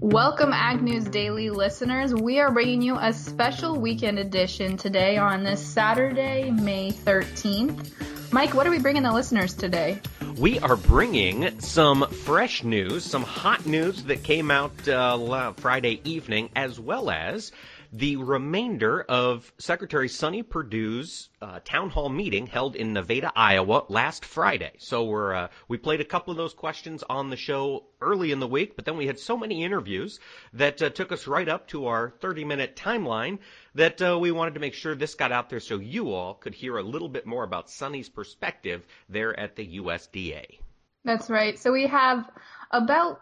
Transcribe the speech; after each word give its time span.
Welcome, 0.00 0.52
Ag 0.52 0.82
News 0.82 1.04
Daily 1.04 1.48
listeners. 1.50 2.14
We 2.14 2.38
are 2.40 2.50
bringing 2.50 2.82
you 2.82 2.96
a 2.98 3.12
special 3.12 3.80
weekend 3.80 4.18
edition 4.18 4.76
today 4.76 5.16
on 5.16 5.42
this 5.42 5.64
Saturday, 5.64 6.50
May 6.50 6.90
13th. 6.90 8.32
Mike, 8.32 8.52
what 8.54 8.66
are 8.66 8.70
we 8.70 8.78
bringing 8.78 9.02
the 9.02 9.12
listeners 9.12 9.54
today? 9.54 10.00
We 10.36 10.58
are 10.58 10.76
bringing 10.76 11.60
some 11.60 12.06
fresh 12.08 12.62
news, 12.62 13.04
some 13.04 13.22
hot 13.22 13.64
news 13.64 14.04
that 14.04 14.22
came 14.22 14.50
out 14.50 14.86
uh, 14.86 15.52
Friday 15.54 16.00
evening, 16.04 16.50
as 16.54 16.78
well 16.78 17.08
as 17.08 17.52
the 17.92 18.16
remainder 18.16 19.02
of 19.02 19.52
Secretary 19.58 20.08
Sonny 20.08 20.42
Perdue's 20.42 21.28
uh, 21.40 21.60
town 21.64 21.90
hall 21.90 22.08
meeting 22.08 22.46
held 22.46 22.76
in 22.76 22.92
Nevada, 22.92 23.32
Iowa 23.34 23.84
last 23.88 24.24
Friday. 24.24 24.72
So 24.78 25.04
we're 25.04 25.34
uh, 25.34 25.48
we 25.68 25.76
played 25.78 26.00
a 26.00 26.04
couple 26.04 26.30
of 26.30 26.36
those 26.36 26.54
questions 26.54 27.04
on 27.08 27.30
the 27.30 27.36
show 27.36 27.84
early 28.00 28.32
in 28.32 28.40
the 28.40 28.46
week, 28.46 28.76
but 28.76 28.84
then 28.84 28.96
we 28.96 29.06
had 29.06 29.18
so 29.18 29.36
many 29.36 29.64
interviews 29.64 30.20
that 30.52 30.80
uh, 30.82 30.90
took 30.90 31.12
us 31.12 31.26
right 31.26 31.48
up 31.48 31.68
to 31.68 31.86
our 31.86 32.12
30-minute 32.20 32.76
timeline 32.76 33.38
that 33.74 34.00
uh, 34.02 34.18
we 34.18 34.30
wanted 34.30 34.54
to 34.54 34.60
make 34.60 34.74
sure 34.74 34.94
this 34.94 35.14
got 35.14 35.32
out 35.32 35.50
there 35.50 35.60
so 35.60 35.78
you 35.78 36.12
all 36.12 36.34
could 36.34 36.54
hear 36.54 36.78
a 36.78 36.82
little 36.82 37.08
bit 37.08 37.26
more 37.26 37.44
about 37.44 37.70
Sonny's 37.70 38.08
perspective 38.08 38.86
there 39.08 39.38
at 39.38 39.56
the 39.56 39.78
USDA. 39.78 40.58
That's 41.04 41.30
right. 41.30 41.58
So 41.58 41.72
we 41.72 41.86
have 41.86 42.28
about 42.72 43.20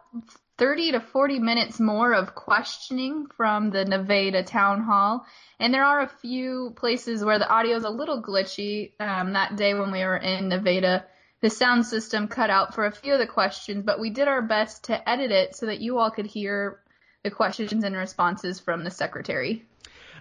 30 0.56 0.92
to 0.92 1.00
40 1.00 1.40
minutes 1.40 1.80
more 1.80 2.12
of 2.12 2.34
questioning 2.34 3.26
from 3.36 3.70
the 3.70 3.84
Nevada 3.84 4.42
town 4.42 4.82
hall. 4.82 5.26
And 5.58 5.74
there 5.74 5.84
are 5.84 6.02
a 6.02 6.08
few 6.20 6.72
places 6.76 7.24
where 7.24 7.38
the 7.38 7.48
audio 7.48 7.76
is 7.76 7.84
a 7.84 7.90
little 7.90 8.22
glitchy. 8.22 8.92
Um, 9.00 9.32
that 9.32 9.56
day 9.56 9.74
when 9.74 9.90
we 9.90 10.04
were 10.04 10.16
in 10.16 10.48
Nevada, 10.48 11.04
the 11.40 11.50
sound 11.50 11.86
system 11.86 12.28
cut 12.28 12.50
out 12.50 12.74
for 12.74 12.86
a 12.86 12.92
few 12.92 13.12
of 13.12 13.18
the 13.18 13.26
questions, 13.26 13.84
but 13.84 14.00
we 14.00 14.10
did 14.10 14.28
our 14.28 14.42
best 14.42 14.84
to 14.84 15.08
edit 15.08 15.30
it 15.30 15.56
so 15.56 15.66
that 15.66 15.80
you 15.80 15.98
all 15.98 16.10
could 16.10 16.26
hear 16.26 16.80
the 17.22 17.30
questions 17.30 17.84
and 17.84 17.96
responses 17.96 18.60
from 18.60 18.84
the 18.84 18.90
secretary. 18.90 19.64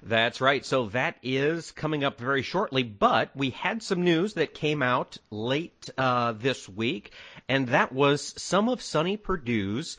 That's 0.05 0.41
right. 0.41 0.65
So 0.65 0.87
that 0.89 1.15
is 1.23 1.71
coming 1.71 2.03
up 2.03 2.19
very 2.19 2.41
shortly. 2.41 2.83
But 2.83 3.35
we 3.35 3.51
had 3.51 3.81
some 3.81 4.03
news 4.03 4.33
that 4.33 4.53
came 4.53 4.83
out 4.83 5.17
late 5.29 5.89
uh, 5.97 6.33
this 6.33 6.67
week, 6.67 7.13
and 7.47 7.69
that 7.69 7.93
was 7.93 8.33
some 8.41 8.67
of 8.67 8.81
Sonny 8.81 9.15
Perdue's 9.15 9.97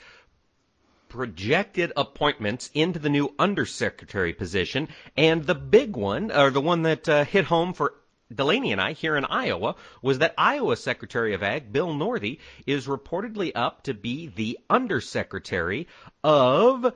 projected 1.15 1.93
appointments 1.97 2.69
into 2.75 2.99
the 2.99 3.09
new 3.09 3.33
undersecretary 3.39 4.33
position, 4.33 4.89
and 5.17 5.45
the 5.45 5.55
big 5.55 5.97
one, 5.97 6.33
or 6.33 6.51
the 6.51 6.61
one 6.61 6.83
that 6.83 7.09
uh, 7.09 7.25
hit 7.25 7.45
home 7.45 7.73
for 7.73 7.95
Delaney 8.35 8.73
and 8.73 8.81
I 8.81 8.95
here 8.95 9.17
in 9.17 9.25
Iowa 9.25 9.77
was 10.03 10.19
that 10.19 10.35
Iowa 10.37 10.75
Secretary 10.75 11.33
of 11.35 11.45
Ag, 11.45 11.73
Bill 11.73 11.95
Northey, 11.95 12.41
is 12.67 12.89
reportedly 12.89 13.53
up 13.55 13.85
to 13.85 13.95
be 13.95 14.27
the 14.27 14.59
undersecretary 14.69 15.87
of 16.25 16.93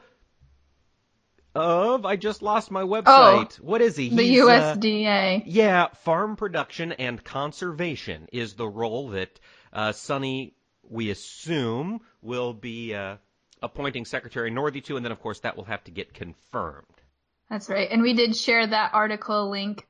of 1.55 2.05
I 2.05 2.17
just 2.17 2.43
lost 2.43 2.73
my 2.73 2.83
website. 2.83 3.07
Oh, 3.07 3.49
what 3.63 3.81
is 3.81 3.97
he? 3.97 4.09
He's, 4.09 4.19
the 4.19 4.37
USDA. 4.39 5.41
Uh, 5.41 5.45
yeah, 5.47 5.89
farm 6.03 6.35
production 6.35 6.91
and 6.91 7.23
conservation 7.23 8.29
is 8.33 8.55
the 8.55 8.69
role 8.69 9.11
that 9.11 9.39
uh, 9.73 9.93
Sonny, 9.93 10.55
we 10.83 11.11
assume, 11.11 12.01
will 12.21 12.53
be 12.53 12.95
uh, 12.95 13.17
appointing 13.63 14.05
Secretary 14.05 14.51
Northey 14.51 14.83
to, 14.85 14.97
and 14.97 15.05
then 15.05 15.13
of 15.13 15.21
course 15.21 15.41
that 15.41 15.57
will 15.57 15.65
have 15.65 15.85
to 15.85 15.91
get 15.91 16.15
confirmed. 16.15 16.87
That's 17.51 17.69
right. 17.69 17.89
And 17.91 18.03
we 18.03 18.15
did 18.15 18.37
share 18.37 18.67
that 18.67 18.93
article 18.95 19.51
link 19.51 19.87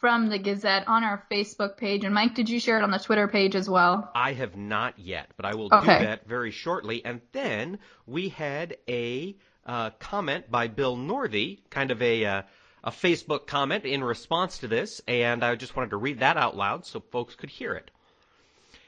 from 0.00 0.28
the 0.28 0.38
Gazette 0.38 0.88
on 0.88 1.04
our 1.04 1.24
Facebook 1.30 1.76
page. 1.76 2.04
And 2.04 2.14
Mike, 2.14 2.34
did 2.34 2.48
you 2.48 2.60
share 2.60 2.78
it 2.78 2.82
on 2.82 2.90
the 2.90 2.98
Twitter 2.98 3.28
page 3.28 3.54
as 3.54 3.68
well? 3.68 4.10
I 4.14 4.32
have 4.32 4.56
not 4.56 4.98
yet, 4.98 5.30
but 5.36 5.46
I 5.46 5.54
will 5.54 5.68
okay. 5.72 5.98
do 5.98 6.04
that 6.04 6.26
very 6.26 6.50
shortly. 6.50 7.04
And 7.04 7.20
then 7.32 7.78
we 8.06 8.28
had 8.28 8.76
a 8.88 9.36
uh, 9.66 9.90
comment 9.98 10.50
by 10.50 10.68
Bill 10.68 10.96
Northey, 10.96 11.60
kind 11.70 11.90
of 11.90 12.02
a 12.02 12.24
uh, 12.24 12.42
a 12.84 12.90
Facebook 12.90 13.46
comment 13.46 13.86
in 13.86 14.04
response 14.04 14.58
to 14.58 14.68
this, 14.68 15.00
and 15.08 15.42
I 15.42 15.54
just 15.54 15.74
wanted 15.74 15.90
to 15.90 15.96
read 15.96 16.20
that 16.20 16.36
out 16.36 16.54
loud 16.54 16.84
so 16.84 17.00
folks 17.00 17.34
could 17.34 17.48
hear 17.48 17.72
it. 17.72 17.90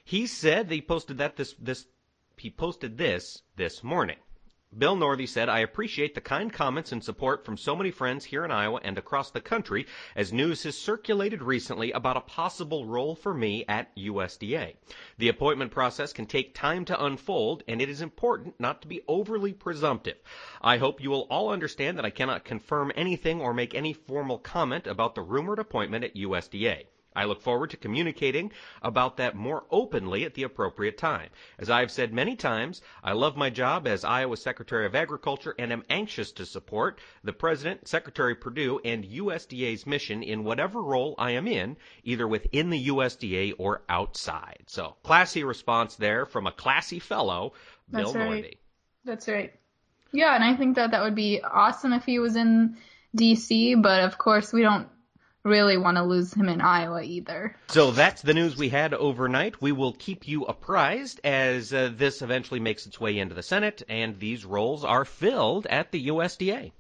He 0.04 0.26
said 0.26 0.70
he 0.70 0.82
posted 0.82 1.18
that 1.18 1.36
this 1.36 1.54
this 1.58 1.86
he 2.38 2.50
posted 2.50 2.98
this 2.98 3.42
this 3.56 3.82
morning. 3.82 4.18
Bill 4.76 4.94
Northey 4.94 5.26
said, 5.26 5.48
I 5.48 5.60
appreciate 5.60 6.14
the 6.14 6.20
kind 6.20 6.52
comments 6.52 6.92
and 6.92 7.02
support 7.02 7.46
from 7.46 7.56
so 7.56 7.74
many 7.74 7.90
friends 7.90 8.26
here 8.26 8.44
in 8.44 8.50
Iowa 8.50 8.78
and 8.84 8.98
across 8.98 9.30
the 9.30 9.40
country 9.40 9.86
as 10.14 10.34
news 10.34 10.64
has 10.64 10.76
circulated 10.76 11.40
recently 11.40 11.92
about 11.92 12.18
a 12.18 12.20
possible 12.20 12.84
role 12.84 13.14
for 13.14 13.32
me 13.32 13.64
at 13.68 13.96
USDA. 13.96 14.74
The 15.16 15.28
appointment 15.30 15.70
process 15.70 16.12
can 16.12 16.26
take 16.26 16.52
time 16.52 16.84
to 16.84 17.04
unfold, 17.04 17.62
and 17.66 17.80
it 17.80 17.88
is 17.88 18.02
important 18.02 18.60
not 18.60 18.82
to 18.82 18.88
be 18.88 19.00
overly 19.08 19.54
presumptive. 19.54 20.18
I 20.60 20.76
hope 20.76 21.00
you 21.00 21.08
will 21.08 21.26
all 21.30 21.48
understand 21.48 21.96
that 21.96 22.04
I 22.04 22.10
cannot 22.10 22.44
confirm 22.44 22.92
anything 22.94 23.40
or 23.40 23.54
make 23.54 23.74
any 23.74 23.94
formal 23.94 24.38
comment 24.38 24.86
about 24.86 25.14
the 25.14 25.22
rumored 25.22 25.58
appointment 25.58 26.04
at 26.04 26.16
USDA. 26.16 26.84
I 27.16 27.24
look 27.24 27.40
forward 27.40 27.70
to 27.70 27.76
communicating 27.76 28.52
about 28.82 29.16
that 29.16 29.34
more 29.34 29.64
openly 29.70 30.24
at 30.24 30.34
the 30.34 30.42
appropriate 30.42 30.98
time. 30.98 31.30
As 31.58 31.70
I 31.70 31.80
have 31.80 31.90
said 31.90 32.12
many 32.12 32.36
times, 32.36 32.82
I 33.02 33.12
love 33.14 33.36
my 33.36 33.48
job 33.50 33.86
as 33.86 34.04
Iowa 34.04 34.36
Secretary 34.36 34.84
of 34.84 34.94
Agriculture 34.94 35.54
and 35.58 35.72
am 35.72 35.82
anxious 35.88 36.30
to 36.32 36.44
support 36.44 37.00
the 37.24 37.32
President, 37.32 37.88
Secretary 37.88 38.34
Perdue, 38.34 38.80
and 38.84 39.04
USDA's 39.04 39.86
mission 39.86 40.22
in 40.22 40.44
whatever 40.44 40.82
role 40.82 41.14
I 41.18 41.32
am 41.32 41.48
in, 41.48 41.76
either 42.04 42.28
within 42.28 42.70
the 42.70 42.88
USDA 42.88 43.54
or 43.58 43.82
outside. 43.88 44.64
So, 44.66 44.96
classy 45.02 45.42
response 45.42 45.96
there 45.96 46.26
from 46.26 46.46
a 46.46 46.52
classy 46.52 46.98
fellow, 46.98 47.54
Bill 47.90 48.12
That's 48.12 48.16
right. 48.16 48.58
That's 49.04 49.28
right. 49.28 49.52
Yeah, 50.12 50.34
and 50.34 50.44
I 50.44 50.56
think 50.56 50.76
that 50.76 50.90
that 50.90 51.02
would 51.02 51.14
be 51.14 51.42
awesome 51.42 51.92
if 51.92 52.04
he 52.04 52.18
was 52.18 52.36
in 52.36 52.76
DC, 53.16 53.80
but 53.80 54.04
of 54.04 54.18
course 54.18 54.52
we 54.52 54.62
don't 54.62 54.88
really 55.46 55.76
want 55.78 55.96
to 55.96 56.02
lose 56.02 56.34
him 56.34 56.48
in 56.48 56.60
Iowa 56.60 57.02
either. 57.02 57.56
So 57.68 57.92
that's 57.92 58.22
the 58.22 58.34
news 58.34 58.56
we 58.56 58.68
had 58.68 58.92
overnight. 58.92 59.62
We 59.62 59.72
will 59.72 59.92
keep 59.92 60.28
you 60.28 60.44
apprised 60.44 61.20
as 61.24 61.72
uh, 61.72 61.90
this 61.94 62.20
eventually 62.20 62.60
makes 62.60 62.86
its 62.86 63.00
way 63.00 63.18
into 63.18 63.34
the 63.34 63.42
Senate 63.42 63.82
and 63.88 64.18
these 64.18 64.44
roles 64.44 64.84
are 64.84 65.04
filled 65.04 65.66
at 65.66 65.92
the 65.92 66.08
USDA. 66.08 66.72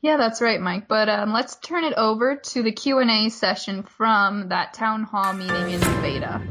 Yeah, 0.00 0.16
that's 0.16 0.40
right, 0.40 0.60
Mike. 0.60 0.88
But 0.88 1.08
um, 1.08 1.32
let's 1.32 1.56
turn 1.56 1.84
it 1.84 1.94
over 1.96 2.36
to 2.36 2.62
the 2.62 2.72
Q 2.72 2.98
and 2.98 3.10
A 3.10 3.28
session 3.28 3.82
from 3.82 4.48
that 4.50 4.74
town 4.74 5.02
hall 5.02 5.32
meeting 5.32 5.70
in 5.70 5.80
Nevada. 5.80 6.42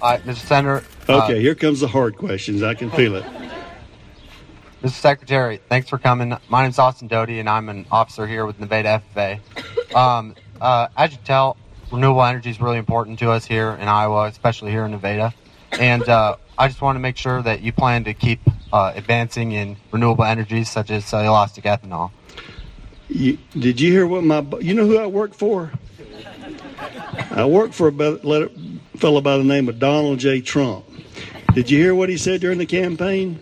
All 0.00 0.10
right, 0.10 0.22
Mr. 0.24 0.36
Senator. 0.36 0.84
Okay, 1.08 1.36
uh, 1.36 1.40
here 1.40 1.54
comes 1.54 1.80
the 1.80 1.88
hard 1.88 2.16
questions. 2.16 2.62
I 2.62 2.74
can 2.74 2.90
feel 2.90 3.16
it. 3.16 3.41
Mr. 4.82 4.90
Secretary, 4.90 5.60
thanks 5.68 5.88
for 5.88 5.96
coming. 5.96 6.36
My 6.48 6.64
name's 6.64 6.80
Austin 6.80 7.06
Doty, 7.06 7.38
and 7.38 7.48
I'm 7.48 7.68
an 7.68 7.86
officer 7.92 8.26
here 8.26 8.44
with 8.44 8.58
Nevada 8.58 9.00
FFA. 9.14 9.40
Um, 9.94 10.34
uh, 10.58 10.88
as 10.96 11.12
you 11.12 11.18
tell, 11.22 11.58
renewable 11.92 12.24
energy 12.24 12.48
is 12.48 12.62
really 12.62 12.78
important 12.78 13.18
to 13.18 13.30
us 13.30 13.44
here 13.44 13.72
in 13.72 13.88
Iowa, 13.88 14.24
especially 14.24 14.70
here 14.70 14.86
in 14.86 14.90
Nevada. 14.90 15.34
And 15.72 16.08
uh, 16.08 16.36
I 16.58 16.68
just 16.68 16.80
want 16.80 16.96
to 16.96 17.00
make 17.00 17.18
sure 17.18 17.42
that 17.42 17.60
you 17.60 17.72
plan 17.74 18.04
to 18.04 18.14
keep 18.14 18.40
uh, 18.72 18.92
advancing 18.94 19.52
in 19.52 19.76
renewable 19.90 20.24
energies 20.24 20.70
such 20.70 20.90
as 20.90 21.04
cellulosic 21.04 21.64
ethanol. 21.64 22.10
You, 23.10 23.36
did 23.52 23.82
you 23.82 23.92
hear 23.92 24.06
what 24.06 24.24
my 24.24 24.40
you 24.62 24.72
know 24.72 24.86
who 24.86 24.96
I 24.96 25.06
work 25.06 25.34
for? 25.34 25.70
I 27.32 27.44
work 27.44 27.74
for 27.74 27.88
a 27.88 28.48
fellow 28.96 29.20
by 29.20 29.36
the 29.36 29.44
name 29.44 29.68
of 29.68 29.78
Donald 29.78 30.20
J. 30.20 30.40
Trump. 30.40 30.86
Did 31.52 31.70
you 31.70 31.76
hear 31.76 31.94
what 31.94 32.08
he 32.08 32.16
said 32.16 32.40
during 32.40 32.56
the 32.56 32.64
campaign? 32.64 33.38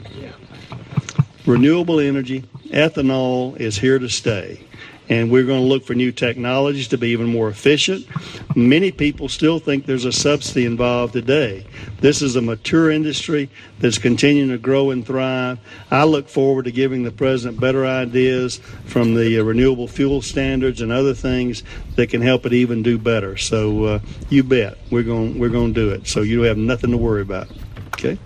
Renewable 1.46 2.00
energy, 2.00 2.42
ethanol 2.68 3.56
is 3.58 3.78
here 3.78 3.98
to 3.98 4.08
stay. 4.08 4.64
And 5.08 5.28
we're 5.28 5.44
going 5.44 5.62
to 5.62 5.66
look 5.66 5.84
for 5.84 5.94
new 5.94 6.12
technologies 6.12 6.86
to 6.88 6.98
be 6.98 7.08
even 7.08 7.26
more 7.26 7.48
efficient. 7.48 8.06
Many 8.54 8.92
people 8.92 9.28
still 9.28 9.58
think 9.58 9.84
there's 9.84 10.04
a 10.04 10.12
subsidy 10.12 10.64
involved 10.66 11.14
today. 11.14 11.66
This 12.00 12.22
is 12.22 12.36
a 12.36 12.40
mature 12.40 12.92
industry 12.92 13.50
that's 13.80 13.98
continuing 13.98 14.50
to 14.50 14.58
grow 14.58 14.92
and 14.92 15.04
thrive. 15.04 15.58
I 15.90 16.04
look 16.04 16.28
forward 16.28 16.66
to 16.66 16.70
giving 16.70 17.02
the 17.02 17.10
president 17.10 17.58
better 17.58 17.84
ideas 17.84 18.58
from 18.84 19.14
the 19.14 19.40
uh, 19.40 19.42
renewable 19.42 19.88
fuel 19.88 20.22
standards 20.22 20.80
and 20.80 20.92
other 20.92 21.14
things 21.14 21.64
that 21.96 22.08
can 22.08 22.22
help 22.22 22.46
it 22.46 22.52
even 22.52 22.84
do 22.84 22.96
better. 22.96 23.36
So 23.36 23.84
uh, 23.84 23.98
you 24.28 24.44
bet 24.44 24.78
we're 24.92 25.02
going 25.02 25.40
we're 25.40 25.48
going 25.48 25.74
to 25.74 25.80
do 25.80 25.90
it. 25.90 26.06
So 26.06 26.20
you 26.20 26.42
have 26.42 26.56
nothing 26.56 26.92
to 26.92 26.96
worry 26.96 27.22
about. 27.22 27.48
Okay. 27.94 28.16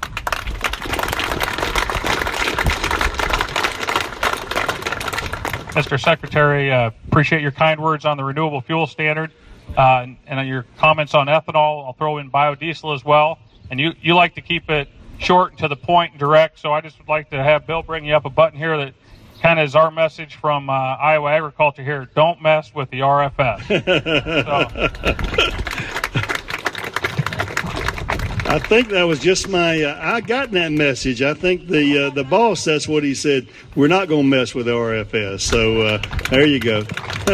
Mr. 5.75 6.00
Secretary, 6.00 6.73
uh, 6.73 6.93
appreciate 7.09 7.43
your 7.43 7.50
kind 7.50 7.82
words 7.82 8.05
on 8.05 8.17
the 8.17 8.23
renewable 8.23 8.61
fuel 8.61 8.87
standard 8.87 9.32
uh, 9.76 10.05
and, 10.05 10.17
and, 10.26 10.49
your 10.49 10.65
comments 10.79 11.15
on 11.15 11.26
ethanol. 11.26 11.85
I'll 11.85 11.94
throw 11.94 12.19
in 12.19 12.31
biodiesel 12.31 12.94
as 12.94 13.05
well. 13.05 13.41
And 13.71 13.81
you, 13.81 13.93
you 14.00 14.15
like 14.15 14.37
to 14.37 14.41
keep 14.41 14.71
it 14.71 14.88
short 15.19 15.50
and 15.50 15.59
to 15.59 15.69
the 15.69 15.75
point 15.75 16.12
and 16.12 16.21
direct, 16.21 16.61
so 16.61 16.73
I 16.73 16.81
just 16.81 16.97
would 16.99 17.09
like 17.09 17.31
to 17.31 17.43
have 17.43 17.67
Bill 17.67 17.82
bring 17.82 18.05
you 18.05 18.15
up 18.15 18.25
a 18.25 18.31
button 18.31 18.56
here 18.56 18.76
that 18.76 18.94
kind 19.43 19.59
of 19.59 19.67
is 19.67 19.75
our 19.75 19.91
message 19.91 20.37
from 20.37 20.71
uh, 20.71 20.73
Iowa 20.73 21.32
Agriculture 21.32 21.82
here. 21.82 22.09
Don't 22.15 22.41
mess 22.41 22.73
with 22.73 22.88
the 22.91 23.00
RFS. 23.00 23.67
so. 28.44 28.44
I 28.55 28.61
think 28.61 28.91
that 28.91 29.03
was 29.03 29.19
just 29.19 29.49
my. 29.49 29.83
Uh, 29.83 29.99
I 30.01 30.21
got 30.21 30.53
that 30.53 30.71
message. 30.71 31.23
I 31.23 31.35
think 31.35 31.67
the 31.67 32.06
uh, 32.06 32.11
the 32.11 32.23
boss. 32.23 32.62
That's 32.62 32.87
what 32.87 33.03
he 33.03 33.12
said. 33.12 33.49
We're 33.75 33.89
not 33.89 34.06
going 34.06 34.23
to 34.23 34.29
mess 34.29 34.55
with 34.55 34.69
RFS. 34.69 35.41
So 35.41 35.83
uh, 35.83 35.99
there 36.31 36.47
you 36.47 36.61
go. 36.61 36.83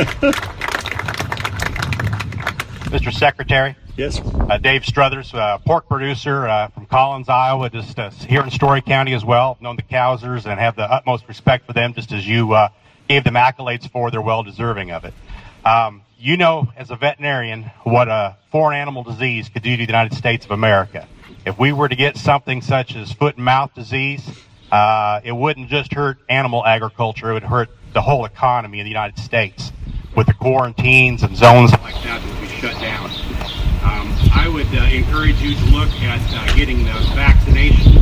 Mr. 2.88 3.12
Secretary. 3.12 3.76
Yes. 3.98 4.18
Uh, 4.24 4.56
Dave 4.56 4.86
Struthers, 4.86 5.34
uh, 5.34 5.58
pork 5.58 5.86
producer 5.88 6.48
uh, 6.48 6.68
from 6.68 6.86
Collins, 6.86 7.28
Iowa, 7.28 7.68
just 7.68 7.98
here 8.22 8.42
in 8.42 8.50
Story 8.50 8.80
County 8.80 9.12
as 9.12 9.22
well. 9.22 9.58
Known 9.60 9.76
the 9.76 9.82
Cousers 9.82 10.46
and 10.46 10.58
have 10.58 10.74
the 10.74 10.90
utmost 10.90 11.28
respect 11.28 11.66
for 11.66 11.74
them, 11.74 11.92
just 11.92 12.12
as 12.12 12.26
you 12.26 12.56
gave 13.10 13.24
them 13.24 13.34
accolades 13.34 13.86
for. 13.90 14.10
They're 14.10 14.22
well 14.22 14.42
deserving 14.42 14.90
of 14.90 15.04
it. 15.04 15.12
Um, 15.64 16.02
you 16.18 16.36
know, 16.36 16.68
as 16.76 16.90
a 16.90 16.96
veterinarian, 16.96 17.64
what 17.84 18.08
a 18.08 18.36
foreign 18.50 18.78
animal 18.78 19.02
disease 19.02 19.48
could 19.48 19.62
do 19.62 19.70
to 19.72 19.76
the 19.76 19.86
United 19.86 20.16
States 20.16 20.44
of 20.44 20.50
America. 20.50 21.06
If 21.44 21.58
we 21.58 21.72
were 21.72 21.88
to 21.88 21.96
get 21.96 22.16
something 22.16 22.62
such 22.62 22.94
as 22.94 23.12
foot 23.12 23.36
and 23.36 23.44
mouth 23.44 23.74
disease, 23.74 24.22
uh, 24.70 25.20
it 25.24 25.32
wouldn't 25.32 25.68
just 25.68 25.92
hurt 25.92 26.18
animal 26.28 26.64
agriculture, 26.64 27.30
it 27.30 27.34
would 27.34 27.42
hurt 27.42 27.70
the 27.92 28.02
whole 28.02 28.24
economy 28.24 28.80
of 28.80 28.84
the 28.84 28.90
United 28.90 29.18
States 29.18 29.72
with 30.16 30.26
the 30.26 30.34
quarantines 30.34 31.22
and 31.22 31.36
zones 31.36 31.72
like 31.72 31.94
that 32.02 32.20
that 32.22 32.24
would 32.24 32.40
be 32.40 32.48
shut 32.48 32.74
down. 32.80 33.10
Um, 33.82 34.12
I 34.34 34.50
would 34.52 34.66
uh, 34.66 34.84
encourage 34.84 35.40
you 35.40 35.54
to 35.54 35.64
look 35.66 35.90
at 36.02 36.20
uh, 36.34 36.56
getting 36.56 36.84
the 36.84 36.92
vaccination, 37.14 37.96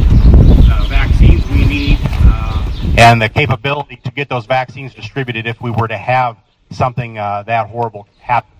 uh, 0.70 0.86
vaccines 0.88 1.46
we 1.50 1.64
need, 1.66 1.98
uh, 2.02 2.70
and 2.98 3.22
the 3.22 3.28
capability 3.28 3.96
to 4.04 4.10
get 4.10 4.28
those 4.28 4.46
vaccines 4.46 4.94
distributed 4.94 5.46
if 5.46 5.60
we 5.60 5.70
were 5.70 5.88
to 5.88 5.96
have 5.96 6.36
something 6.70 7.18
uh, 7.18 7.42
that 7.44 7.68
horrible 7.68 8.06
happen. 8.18 8.50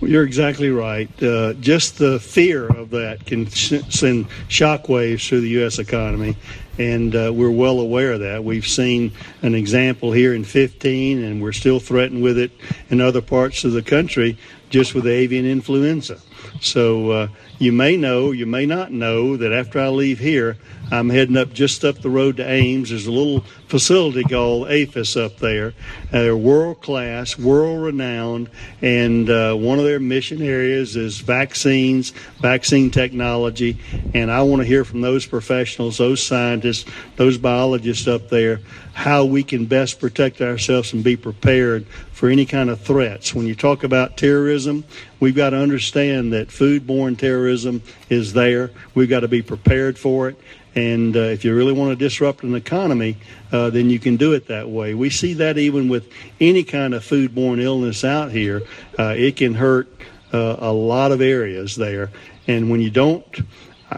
Well, 0.00 0.10
you're 0.10 0.24
exactly 0.24 0.70
right. 0.70 1.10
Uh, 1.22 1.54
just 1.54 1.98
the 1.98 2.20
fear 2.20 2.66
of 2.68 2.90
that 2.90 3.26
can 3.26 3.46
sh- 3.48 3.82
send 3.88 4.28
shockwaves 4.48 5.26
through 5.28 5.40
the 5.40 5.48
U.S. 5.50 5.78
economy, 5.78 6.36
and 6.78 7.14
uh, 7.14 7.32
we're 7.34 7.50
well 7.50 7.80
aware 7.80 8.12
of 8.12 8.20
that. 8.20 8.44
We've 8.44 8.66
seen 8.66 9.12
an 9.42 9.54
example 9.54 10.12
here 10.12 10.34
in 10.34 10.44
15, 10.44 11.22
and 11.22 11.42
we're 11.42 11.52
still 11.52 11.80
threatened 11.80 12.22
with 12.22 12.38
it 12.38 12.52
in 12.90 13.00
other 13.00 13.20
parts 13.20 13.64
of 13.64 13.72
the 13.72 13.82
country 13.82 14.38
just 14.70 14.94
with 14.94 15.06
avian 15.06 15.46
influenza. 15.46 16.18
So 16.60 17.10
uh, 17.10 17.28
you 17.58 17.72
may 17.72 17.96
know, 17.96 18.32
you 18.32 18.46
may 18.46 18.66
not 18.66 18.92
know 18.92 19.36
that 19.36 19.52
after 19.52 19.80
I 19.80 19.88
leave 19.88 20.18
here, 20.18 20.56
I'm 20.90 21.10
heading 21.10 21.36
up 21.36 21.52
just 21.52 21.84
up 21.84 22.00
the 22.00 22.08
road 22.08 22.38
to 22.38 22.48
Ames. 22.48 22.90
There's 22.90 23.06
a 23.06 23.12
little 23.12 23.40
facility 23.66 24.22
called 24.24 24.68
APHIS 24.68 25.16
up 25.16 25.38
there. 25.38 25.74
Uh, 26.12 26.22
they're 26.22 26.36
world 26.36 26.80
class, 26.80 27.38
world 27.38 27.82
renowned, 27.82 28.48
and 28.80 29.28
uh, 29.28 29.54
one 29.54 29.78
of 29.78 29.84
their 29.84 30.00
mission 30.00 30.40
areas 30.40 30.96
is 30.96 31.18
vaccines, 31.18 32.10
vaccine 32.40 32.90
technology. 32.90 33.78
And 34.14 34.30
I 34.30 34.42
want 34.42 34.62
to 34.62 34.66
hear 34.66 34.84
from 34.84 35.02
those 35.02 35.26
professionals, 35.26 35.98
those 35.98 36.22
scientists, 36.22 36.67
those 37.16 37.38
biologists 37.38 38.06
up 38.06 38.28
there, 38.28 38.60
how 38.94 39.24
we 39.24 39.42
can 39.42 39.66
best 39.66 40.00
protect 40.00 40.40
ourselves 40.40 40.92
and 40.92 41.04
be 41.04 41.16
prepared 41.16 41.86
for 42.12 42.28
any 42.28 42.44
kind 42.44 42.68
of 42.70 42.80
threats. 42.80 43.34
When 43.34 43.46
you 43.46 43.54
talk 43.54 43.84
about 43.84 44.16
terrorism, 44.16 44.84
we've 45.20 45.36
got 45.36 45.50
to 45.50 45.56
understand 45.56 46.32
that 46.32 46.48
foodborne 46.48 47.16
terrorism 47.16 47.82
is 48.08 48.32
there. 48.32 48.70
We've 48.94 49.08
got 49.08 49.20
to 49.20 49.28
be 49.28 49.42
prepared 49.42 49.98
for 49.98 50.28
it. 50.28 50.36
And 50.74 51.16
uh, 51.16 51.20
if 51.20 51.44
you 51.44 51.54
really 51.56 51.72
want 51.72 51.90
to 51.90 51.96
disrupt 51.96 52.42
an 52.44 52.54
economy, 52.54 53.16
uh, 53.50 53.70
then 53.70 53.90
you 53.90 53.98
can 53.98 54.16
do 54.16 54.32
it 54.32 54.46
that 54.48 54.68
way. 54.68 54.94
We 54.94 55.10
see 55.10 55.34
that 55.34 55.58
even 55.58 55.88
with 55.88 56.10
any 56.40 56.62
kind 56.62 56.94
of 56.94 57.02
foodborne 57.02 57.60
illness 57.60 58.04
out 58.04 58.30
here. 58.30 58.62
Uh, 58.98 59.14
it 59.16 59.36
can 59.36 59.54
hurt 59.54 59.88
uh, 60.32 60.56
a 60.58 60.72
lot 60.72 61.12
of 61.12 61.20
areas 61.20 61.74
there. 61.76 62.10
And 62.46 62.70
when 62.70 62.80
you 62.80 62.90
don't, 62.90 63.24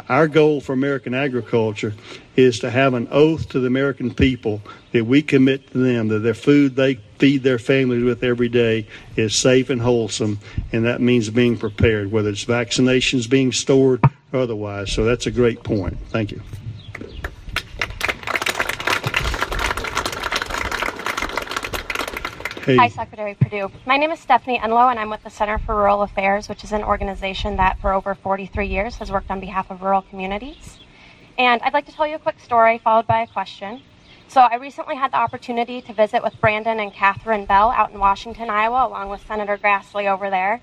our 0.09 0.29
goal 0.29 0.61
for 0.61 0.73
American 0.73 1.15
agriculture 1.15 1.95
is 2.37 2.61
to 2.61 2.71
have 2.71 2.95
an 2.95 3.09
oath 3.11 3.49
to 3.51 3.61
the 3.61 3.67
American 3.67 4.15
people 4.15 4.63
that 4.93 5.05
we 5.05 5.23
commit 5.23 5.71
to 5.73 5.79
them 5.79 6.09
that 6.09 6.21
their 6.21 6.35
food 6.35 6.77
they 6.77 6.95
feed 7.19 7.43
their 7.43 7.59
families 7.59 8.03
with 8.03 8.23
every 8.25 8.49
day 8.49 8.87
is 9.17 9.35
safe 9.35 9.69
and 9.69 9.83
wholesome, 9.83 10.39
and 10.73 10.85
that 10.87 11.01
means 11.01 11.29
being 11.29 11.59
prepared, 11.59 12.11
whether 12.11 12.31
it's 12.31 12.45
vaccinations 12.45 13.29
being 13.29 13.53
stored 13.53 14.03
or 14.33 14.41
otherwise. 14.41 14.91
So 14.93 15.05
that's 15.05 15.27
a 15.27 15.31
great 15.31 15.63
point. 15.63 15.99
Thank 16.09 16.33
you. 16.33 16.41
Hey. 22.65 22.77
Hi, 22.77 22.89
Secretary 22.89 23.35
Perdue. 23.35 23.71
My 23.87 23.97
name 23.97 24.11
is 24.11 24.21
Stephanie 24.21 24.59
Enlow, 24.59 24.91
and 24.91 24.99
I'm 24.99 25.09
with 25.09 25.23
the 25.23 25.31
Center 25.31 25.57
for 25.57 25.75
Rural 25.75 26.03
Affairs, 26.03 26.47
which 26.47 26.63
is 26.63 26.73
an 26.73 26.85
organization 26.85 27.57
that 27.57 27.81
for 27.81 27.91
over 27.91 28.15
43 28.15 28.67
years 28.67 28.97
has 28.97 29.11
worked 29.11 29.31
on 29.31 29.41
behalf 29.41 29.71
of 29.71 29.81
rural 29.81 30.03
communities. 30.03 30.79
And 31.39 31.63
I'd 31.63 31.73
like 31.73 31.87
to 31.87 31.93
tell 31.93 32.07
you 32.07 32.17
a 32.17 32.19
quick 32.19 32.39
story 32.39 32.77
followed 32.77 33.07
by 33.07 33.23
a 33.23 33.27
question. 33.27 33.83
So 34.29 34.43
I 34.43 34.57
recently 34.57 34.97
had 34.97 35.11
the 35.11 35.17
opportunity 35.17 35.81
to 35.81 35.95
visit 35.95 36.23
with 36.23 36.39
Brandon 36.39 36.81
and 36.81 36.93
Catherine 36.93 37.47
Bell 37.47 37.71
out 37.71 37.93
in 37.93 37.99
Washington, 37.99 38.51
Iowa, 38.51 38.87
along 38.87 39.09
with 39.09 39.27
Senator 39.27 39.57
Grassley 39.57 40.07
over 40.07 40.29
there. 40.29 40.61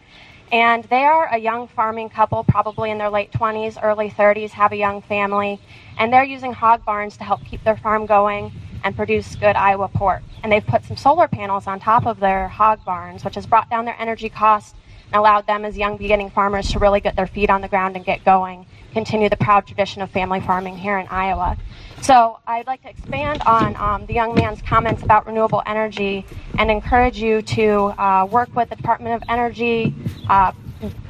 And 0.51 0.83
they 0.83 1.03
are 1.03 1.25
a 1.33 1.39
young 1.39 1.67
farming 1.67 2.09
couple, 2.09 2.43
probably 2.43 2.91
in 2.91 3.00
their 3.00 3.09
late 3.09 3.31
20s, 3.31 3.75
early 3.81 4.11
30s, 4.11 4.51
have 4.51 4.71
a 4.71 4.77
young 4.77 5.01
family, 5.01 5.59
and 5.97 6.13
they're 6.13 6.23
using 6.23 6.53
hog 6.53 6.85
barns 6.85 7.17
to 7.17 7.23
help 7.23 7.43
keep 7.43 7.63
their 7.63 7.75
farm 7.75 8.05
going 8.05 8.51
and 8.88 8.95
produce 8.95 9.36
good 9.36 9.57
Iowa 9.57 9.89
pork. 9.89 10.24
And 10.42 10.51
they've 10.51 10.66
put 10.66 10.86
some 10.86 10.95
solar 10.95 11.28
panels 11.28 11.68
on 11.68 11.80
top 11.81 12.06
of 12.06 12.22
their 12.22 12.48
hog 12.48 12.84
barns, 12.86 13.25
which 13.25 13.36
has 13.36 13.45
brought 13.45 13.69
down 13.69 13.84
their 13.84 14.00
energy 14.00 14.30
costs 14.30 14.74
and 15.07 15.16
allowed 15.16 15.45
them 15.45 15.66
as 15.66 15.78
young 15.78 15.98
beginning 15.98 16.30
farmers 16.30 16.72
to 16.72 16.80
really 16.80 17.01
get 17.01 17.18
their 17.18 17.28
feet 17.28 17.50
on 17.50 17.60
the 17.60 17.68
ground 17.68 17.98
and 17.98 18.06
get 18.06 18.24
going, 18.24 18.66
continue 18.94 19.28
the 19.28 19.36
proud 19.36 19.68
tradition 19.68 20.01
of 20.01 20.10
family 20.10 20.39
farming 20.39 20.78
here 20.78 20.98
in 20.98 21.07
Iowa. 21.07 21.57
So 22.01 22.39
I'd 22.48 22.66
like 22.66 22.81
to 22.84 22.89
expand 22.89 23.42
on 23.45 23.75
um, 23.75 24.06
the 24.06 24.13
young 24.13 24.34
man's 24.36 24.62
comments 24.62 25.04
about 25.04 25.28
renewable 25.28 25.62
energy 25.66 26.25
and 26.57 26.72
encourage 26.72 27.19
you 27.19 27.42
to 27.42 27.94
uh, 28.01 28.25
work 28.25 28.56
with 28.56 28.69
the 28.69 28.78
Department 28.78 29.22
of 29.22 29.24
Energy, 29.28 29.94
uh, 30.30 30.54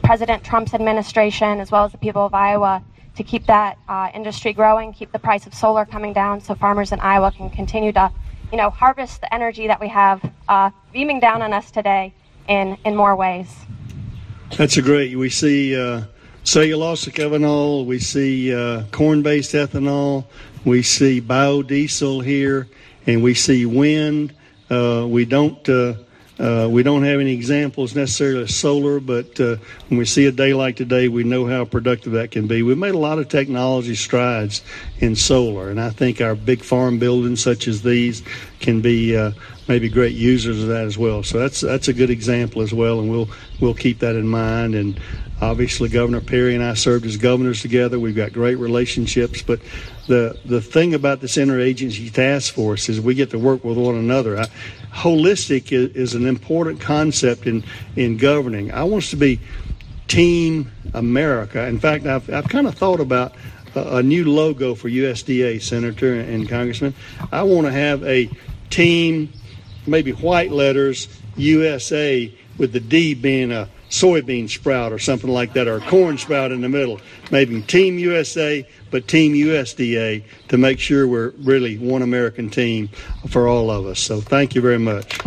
President 0.03 0.43
Trump's 0.43 0.73
administration, 0.73 1.59
as 1.59 1.69
well 1.69 1.85
as 1.85 1.91
the 1.91 1.99
people 1.99 2.25
of 2.25 2.33
Iowa 2.33 2.83
to 3.17 3.23
keep 3.23 3.45
that 3.47 3.77
uh, 3.89 4.09
industry 4.13 4.53
growing, 4.53 4.93
keep 4.93 5.11
the 5.11 5.19
price 5.19 5.47
of 5.47 5.53
solar 5.53 5.85
coming 5.85 6.13
down 6.13 6.39
so 6.39 6.53
farmers 6.53 6.91
in 6.91 6.99
Iowa 6.99 7.31
can 7.31 7.49
continue 7.49 7.91
to, 7.93 8.11
you 8.51 8.57
know, 8.57 8.69
harvest 8.69 9.21
the 9.21 9.33
energy 9.33 9.67
that 9.67 9.79
we 9.79 9.87
have 9.87 10.21
uh, 10.47 10.69
beaming 10.93 11.19
down 11.19 11.41
on 11.41 11.51
us 11.51 11.71
today 11.71 12.13
in, 12.47 12.77
in 12.85 12.95
more 12.95 13.15
ways. 13.15 13.53
That's 14.55 14.77
a 14.77 14.81
great. 14.83 15.17
We 15.17 15.29
see 15.29 15.75
uh, 15.75 16.03
cellulosic 16.43 17.15
ethanol, 17.15 17.85
we 17.85 17.99
see 17.99 18.53
uh, 18.53 18.83
corn-based 18.91 19.53
ethanol, 19.53 20.25
we 20.63 20.83
see 20.83 21.19
biodiesel 21.19 22.23
here, 22.23 22.67
and 23.07 23.23
we 23.23 23.33
see 23.33 23.65
wind. 23.65 24.33
Uh, 24.69 25.05
we 25.09 25.25
don't 25.25 25.67
uh, 26.39 26.67
we 26.69 26.83
don't 26.83 27.03
have 27.03 27.19
any 27.19 27.33
examples 27.33 27.95
necessarily 27.95 28.43
of 28.43 28.51
solar, 28.51 28.99
but 28.99 29.39
uh, 29.39 29.55
when 29.87 29.97
we 29.97 30.05
see 30.05 30.25
a 30.25 30.31
day 30.31 30.53
like 30.53 30.75
today, 30.75 31.07
we 31.07 31.23
know 31.23 31.47
how 31.47 31.65
productive 31.65 32.13
that 32.13 32.31
can 32.31 32.47
be. 32.47 32.61
We've 32.61 32.77
made 32.77 32.93
a 32.93 32.99
lot 32.99 33.17
of 33.17 33.27
technology 33.27 33.95
strides 33.95 34.61
in 34.99 35.15
solar, 35.15 35.69
and 35.69 35.81
I 35.81 35.89
think 35.89 36.21
our 36.21 36.35
big 36.35 36.63
farm 36.63 36.99
buildings 36.99 37.41
such 37.41 37.67
as 37.67 37.81
these 37.81 38.21
can 38.59 38.81
be 38.81 39.17
uh, 39.17 39.31
maybe 39.67 39.89
great 39.89 40.13
users 40.13 40.61
of 40.61 40.69
that 40.69 40.85
as 40.85 40.97
well. 40.97 41.23
So 41.23 41.39
that's 41.39 41.61
that's 41.61 41.87
a 41.87 41.93
good 41.93 42.09
example 42.09 42.61
as 42.61 42.73
well, 42.73 42.99
and 42.99 43.09
we'll 43.09 43.29
we'll 43.59 43.73
keep 43.73 43.99
that 43.99 44.15
in 44.15 44.27
mind. 44.27 44.75
And 44.75 44.99
obviously, 45.41 45.89
Governor 45.89 46.21
Perry 46.21 46.55
and 46.55 46.63
I 46.63 46.73
served 46.73 47.05
as 47.05 47.17
governors 47.17 47.61
together. 47.61 47.99
We've 47.99 48.15
got 48.15 48.33
great 48.33 48.55
relationships, 48.55 49.41
but 49.41 49.59
the 50.07 50.37
the 50.45 50.61
thing 50.61 50.93
about 50.93 51.21
this 51.21 51.37
interagency 51.37 52.11
task 52.11 52.53
force 52.53 52.89
is 52.89 52.99
we 52.99 53.15
get 53.15 53.31
to 53.31 53.39
work 53.39 53.63
with 53.63 53.77
one 53.77 53.95
another. 53.95 54.39
I, 54.39 54.45
holistic 54.93 55.71
is, 55.71 55.95
is, 55.95 56.15
an 56.15 56.25
important 56.25 56.81
concept 56.81 57.45
in 57.47 57.63
in 57.95 58.17
governing. 58.17 58.71
I 58.71 58.83
want 58.83 59.03
us 59.03 59.09
to 59.11 59.17
be 59.17 59.39
Team 60.07 60.71
America. 60.93 61.65
In 61.67 61.79
fact, 61.79 62.05
I've 62.05 62.29
I've 62.29 62.49
kind 62.49 62.67
of 62.67 62.75
thought 62.75 62.99
about 62.99 63.33
a, 63.75 63.97
a 63.97 64.03
new 64.03 64.31
logo 64.31 64.75
for 64.75 64.89
USDA, 64.89 65.61
Senator 65.61 66.19
and 66.19 66.47
Congressman. 66.47 66.93
I 67.31 67.43
want 67.43 67.67
to 67.67 67.73
have 67.73 68.03
a 68.03 68.29
team, 68.69 69.31
maybe 69.85 70.11
white 70.11 70.51
letters, 70.51 71.07
USA, 71.35 72.33
with 72.57 72.73
the 72.73 72.79
D 72.79 73.13
being 73.13 73.51
a 73.51 73.69
soybean 73.89 74.49
sprout 74.49 74.91
or 74.91 74.99
something 74.99 75.29
like 75.29 75.53
that, 75.53 75.67
or 75.67 75.77
a 75.77 75.81
corn 75.81 76.17
sprout 76.17 76.51
in 76.51 76.61
the 76.61 76.69
middle. 76.69 76.99
Maybe 77.31 77.61
Team 77.61 77.97
USA, 77.99 78.67
but 78.91 79.07
Team 79.07 79.33
USDA 79.33 80.23
to 80.49 80.57
make 80.57 80.79
sure 80.79 81.07
we're 81.07 81.29
really 81.39 81.77
one 81.77 82.01
American 82.01 82.49
team 82.49 82.89
for 83.29 83.47
all 83.47 83.71
of 83.71 83.85
us. 83.85 83.99
So 83.99 84.21
thank 84.21 84.55
you 84.55 84.61
very 84.61 84.79
much. 84.79 85.17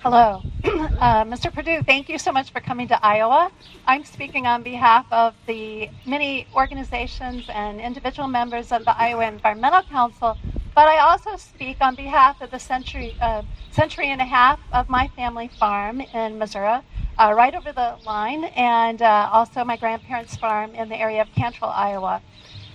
Hello. 0.00 0.42
Uh, 0.98 1.22
Mr. 1.24 1.54
Perdue, 1.54 1.80
thank 1.84 2.08
you 2.08 2.18
so 2.18 2.32
much 2.32 2.50
for 2.50 2.58
coming 2.58 2.88
to 2.88 3.06
Iowa. 3.06 3.52
I'm 3.86 4.04
speaking 4.04 4.48
on 4.48 4.64
behalf 4.64 5.06
of 5.12 5.32
the 5.46 5.88
many 6.06 6.48
organizations 6.56 7.48
and 7.50 7.80
individual 7.80 8.26
members 8.26 8.72
of 8.72 8.84
the 8.84 8.98
Iowa 8.98 9.28
Environmental 9.28 9.82
Council 9.82 10.36
but 10.78 10.86
I 10.86 10.98
also 10.98 11.34
speak 11.34 11.78
on 11.80 11.96
behalf 11.96 12.40
of 12.40 12.52
the 12.52 12.60
century, 12.60 13.16
uh, 13.20 13.42
century 13.72 14.12
and 14.12 14.20
a 14.20 14.24
half 14.24 14.60
of 14.72 14.88
my 14.88 15.08
family 15.16 15.48
farm 15.48 16.00
in 16.00 16.38
Missouri, 16.38 16.82
uh, 17.18 17.32
right 17.36 17.52
over 17.52 17.72
the 17.72 17.96
line, 18.06 18.44
and 18.44 19.02
uh, 19.02 19.28
also 19.32 19.64
my 19.64 19.76
grandparents' 19.76 20.36
farm 20.36 20.76
in 20.76 20.88
the 20.88 20.94
area 20.94 21.20
of 21.20 21.32
Cantrell, 21.32 21.72
Iowa. 21.72 22.22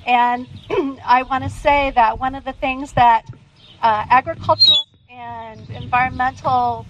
And 0.05 0.49
I 1.05 1.23
want 1.23 1.45
to 1.45 1.49
say 1.49 1.91
that 1.91 2.19
one 2.19 2.35
of 2.35 2.43
the 2.43 2.51
things 2.51 2.91
that 2.91 3.23
uh, 3.81 4.03
agricultural 4.09 4.85
and 5.09 5.69
environmental 5.69 6.85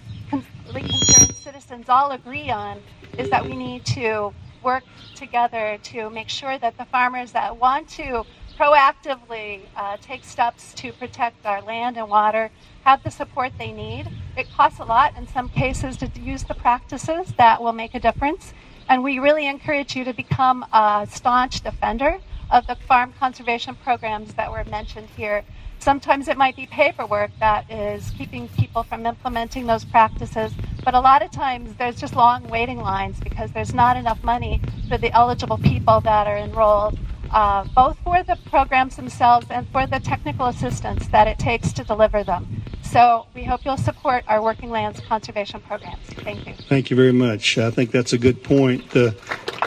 concerned 0.73 1.35
citizens 1.35 1.89
all 1.89 2.09
agree 2.09 2.49
on 2.49 2.81
is 3.19 3.29
that 3.29 3.45
we 3.45 3.55
need 3.55 3.85
to 3.85 4.33
work 4.63 4.83
together 5.13 5.77
to 5.83 6.09
make 6.09 6.29
sure 6.29 6.57
that 6.57 6.75
the 6.79 6.85
farmers 6.85 7.33
that 7.33 7.55
want 7.57 7.87
to 7.89 8.25
proactively 8.57 9.61
uh, 9.75 9.97
take 10.01 10.23
steps 10.23 10.73
to 10.75 10.91
protect 10.93 11.45
our 11.45 11.61
land 11.61 11.97
and 11.97 12.09
water 12.09 12.51
have 12.83 13.03
the 13.03 13.11
support 13.11 13.51
they 13.57 13.71
need. 13.71 14.09
It 14.37 14.51
costs 14.51 14.79
a 14.79 14.83
lot 14.83 15.17
in 15.17 15.27
some 15.27 15.49
cases 15.49 15.97
to 15.97 16.09
use 16.19 16.43
the 16.43 16.53
practices 16.53 17.33
that 17.37 17.61
will 17.61 17.73
make 17.73 17.95
a 17.95 17.99
difference. 17.99 18.53
And 18.89 19.03
we 19.03 19.19
really 19.19 19.47
encourage 19.47 19.95
you 19.95 20.03
to 20.03 20.13
become 20.13 20.63
a 20.73 21.07
staunch 21.09 21.61
defender 21.61 22.19
of 22.51 22.67
the 22.67 22.75
farm 22.75 23.13
conservation 23.19 23.75
programs 23.75 24.33
that 24.35 24.51
were 24.51 24.63
mentioned 24.65 25.07
here. 25.15 25.43
Sometimes 25.79 26.27
it 26.27 26.37
might 26.37 26.55
be 26.55 26.65
paperwork 26.65 27.31
that 27.39 27.69
is 27.69 28.11
keeping 28.11 28.47
people 28.49 28.83
from 28.83 29.05
implementing 29.05 29.65
those 29.65 29.83
practices, 29.83 30.53
but 30.83 30.93
a 30.93 30.99
lot 30.99 31.21
of 31.21 31.31
times 31.31 31.75
there's 31.77 31.99
just 31.99 32.15
long 32.15 32.47
waiting 32.47 32.79
lines 32.79 33.19
because 33.19 33.51
there's 33.51 33.73
not 33.73 33.97
enough 33.97 34.23
money 34.23 34.61
for 34.87 34.97
the 34.97 35.11
eligible 35.11 35.57
people 35.57 35.99
that 36.01 36.27
are 36.27 36.37
enrolled, 36.37 36.97
uh, 37.33 37.65
both 37.75 37.97
for 38.03 38.23
the 38.23 38.37
programs 38.45 38.95
themselves 38.95 39.47
and 39.49 39.67
for 39.69 39.87
the 39.87 39.99
technical 39.99 40.47
assistance 40.47 41.07
that 41.07 41.27
it 41.27 41.39
takes 41.39 41.73
to 41.73 41.83
deliver 41.83 42.23
them. 42.23 42.63
So 42.83 43.25
we 43.33 43.43
hope 43.43 43.65
you'll 43.65 43.77
support 43.77 44.23
our 44.27 44.41
working 44.41 44.69
lands 44.69 44.99
conservation 44.99 45.59
programs. 45.61 46.05
Thank 46.23 46.47
you. 46.47 46.53
Thank 46.69 46.89
you 46.89 46.95
very 46.95 47.11
much. 47.11 47.57
I 47.57 47.71
think 47.71 47.91
that's 47.91 48.13
a 48.13 48.17
good 48.17 48.43
point. 48.43 48.91
The 48.91 49.11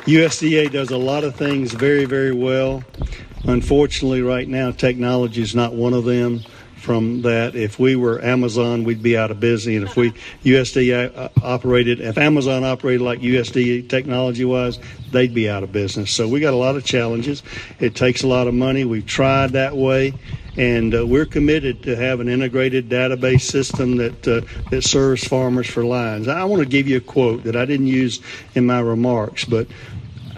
USDA 0.06 0.70
does 0.70 0.90
a 0.90 0.96
lot 0.96 1.24
of 1.24 1.34
things 1.34 1.72
very, 1.72 2.04
very 2.04 2.32
well. 2.32 2.84
Unfortunately, 3.44 4.22
right 4.22 4.48
now, 4.48 4.70
technology 4.70 5.42
is 5.42 5.54
not 5.54 5.74
one 5.74 5.92
of 5.92 6.04
them. 6.04 6.42
From 6.76 7.22
that, 7.22 7.56
if 7.56 7.78
we 7.78 7.96
were 7.96 8.22
Amazon, 8.22 8.84
we'd 8.84 9.02
be 9.02 9.16
out 9.16 9.30
of 9.30 9.40
business. 9.40 9.74
And 9.74 9.84
if 9.84 9.96
we 9.96 10.12
USDA 10.44 11.16
uh, 11.16 11.28
operated, 11.42 12.00
if 12.00 12.16
Amazon 12.18 12.64
operated 12.64 13.00
like 13.00 13.20
USDA 13.20 13.88
technology 13.88 14.44
was, 14.44 14.78
they'd 15.10 15.34
be 15.34 15.48
out 15.48 15.62
of 15.62 15.72
business. 15.72 16.12
So 16.12 16.28
we 16.28 16.38
got 16.38 16.54
a 16.54 16.56
lot 16.56 16.76
of 16.76 16.84
challenges. 16.84 17.42
It 17.80 17.96
takes 17.96 18.22
a 18.22 18.28
lot 18.28 18.46
of 18.46 18.54
money. 18.54 18.84
We've 18.84 19.06
tried 19.06 19.52
that 19.52 19.76
way 19.76 20.12
and 20.56 20.94
uh, 20.94 21.06
we're 21.06 21.26
committed 21.26 21.82
to 21.82 21.96
have 21.96 22.20
an 22.20 22.28
integrated 22.28 22.88
database 22.88 23.42
system 23.42 23.96
that 23.96 24.26
uh, 24.28 24.40
that 24.70 24.82
serves 24.82 25.26
farmers 25.26 25.68
for 25.68 25.84
lines. 25.84 26.28
I 26.28 26.44
want 26.44 26.62
to 26.62 26.68
give 26.68 26.88
you 26.88 26.96
a 26.96 27.00
quote 27.00 27.44
that 27.44 27.56
I 27.56 27.64
didn't 27.64 27.88
use 27.88 28.20
in 28.54 28.66
my 28.66 28.80
remarks, 28.80 29.44
but 29.44 29.66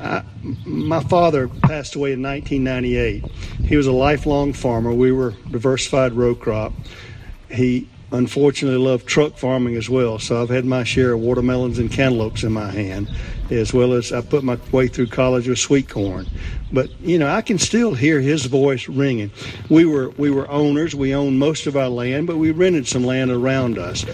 I, 0.01 0.23
my 0.65 1.03
father 1.05 1.49
passed 1.49 1.95
away 1.95 2.13
in 2.13 2.23
1998. 2.23 3.25
He 3.67 3.77
was 3.77 3.87
a 3.87 3.93
lifelong 3.93 4.53
farmer. 4.53 4.93
We 4.93 5.13
were 5.13 5.33
diversified 5.51 6.13
row 6.13 6.35
crop. 6.35 6.73
He 7.51 7.89
unfortunately 8.13 8.79
loved 8.79 9.07
truck 9.07 9.37
farming 9.37 9.77
as 9.77 9.91
well, 9.91 10.19
so 10.19 10.41
I've 10.41 10.49
had 10.49 10.65
my 10.65 10.85
share 10.85 11.13
of 11.13 11.21
watermelons 11.21 11.79
and 11.79 11.91
cantaloupes 11.91 12.43
in 12.43 12.53
my 12.53 12.71
hand, 12.71 13.11
as 13.51 13.75
well 13.75 13.93
as 13.93 14.13
I 14.13 14.23
put 14.23 14.43
my 14.43 14.59
way 14.73 14.89
through 14.89 15.09
college 15.09 15.49
with 15.49 15.59
sweet 15.59 15.89
corn. 15.89 16.27
But 16.73 16.91
you 17.01 17.19
know, 17.19 17.29
I 17.29 17.43
can 17.43 17.59
still 17.59 17.95
hear 17.95 18.21
his 18.21 18.47
voice 18.47 18.89
ringing. 18.89 19.31
We 19.69 19.85
were 19.85 20.11
we 20.11 20.31
were 20.31 20.51
owners. 20.51 20.95
We 20.95 21.15
owned 21.15 21.39
most 21.39 21.67
of 21.67 21.77
our 21.77 21.89
land, 21.89 22.27
but 22.27 22.39
we 22.39 22.51
rented 22.51 22.87
some 22.87 23.05
land 23.05 23.31
around 23.31 23.79
us. 23.79 24.05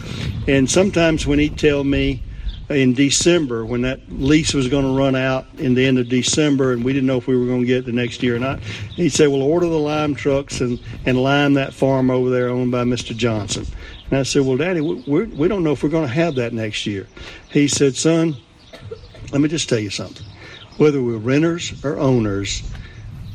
And 0.49 0.71
sometimes 0.71 1.27
when 1.27 1.39
he'd 1.39 1.59
tell 1.59 1.85
me 1.85 2.23
in 2.69 2.95
December 2.95 3.65
when 3.65 3.83
that 3.83 4.01
lease 4.11 4.55
was 4.55 4.69
going 4.69 4.85
to 4.85 4.99
run 4.99 5.15
out 5.15 5.47
in 5.59 5.75
the 5.75 5.85
end 5.85 5.99
of 5.99 6.09
December, 6.09 6.73
and 6.73 6.85
we 6.85 6.93
didn't 6.93 7.07
know 7.07 7.19
if 7.19 7.27
we 7.27 7.37
were 7.37 7.47
going 7.47 7.61
to 7.61 7.67
get 7.67 7.79
it 7.79 7.87
the 7.87 7.93
next 7.93 8.23
year 8.23 8.37
or 8.37 8.39
not. 8.39 8.61
He 8.61 9.09
said, 9.09 9.29
"Well, 9.29 9.43
order 9.43 9.67
the 9.67 9.79
lime 9.79 10.15
trucks 10.15 10.61
and 10.61 10.81
and 11.05 11.23
lime 11.23 11.55
that 11.55 11.75
farm 11.75 12.11
over 12.11 12.31
there 12.31 12.49
owned 12.49 12.73
by 12.73 12.85
Mr. 12.85 13.15
Johnson." 13.15 13.67
And 14.11 14.19
I 14.19 14.23
said, 14.23 14.43
"Well, 14.43 14.57
Daddy, 14.57 14.81
we 14.81 15.25
we 15.25 15.49
don't 15.49 15.63
know 15.63 15.73
if 15.73 15.83
we're 15.83 15.91
going 15.91 16.09
to 16.09 16.15
have 16.15 16.37
that 16.37 16.53
next 16.53 16.87
year." 16.87 17.07
He 17.51 17.69
said, 17.69 17.97
"Son, 17.97 18.37
let 19.33 19.41
me 19.41 19.49
just 19.49 19.69
tell 19.69 19.79
you 19.79 19.91
something. 19.91 20.27
Whether 20.79 21.03
we're 21.03 21.19
renters 21.19 21.85
or 21.85 21.99
owners." 21.99 22.63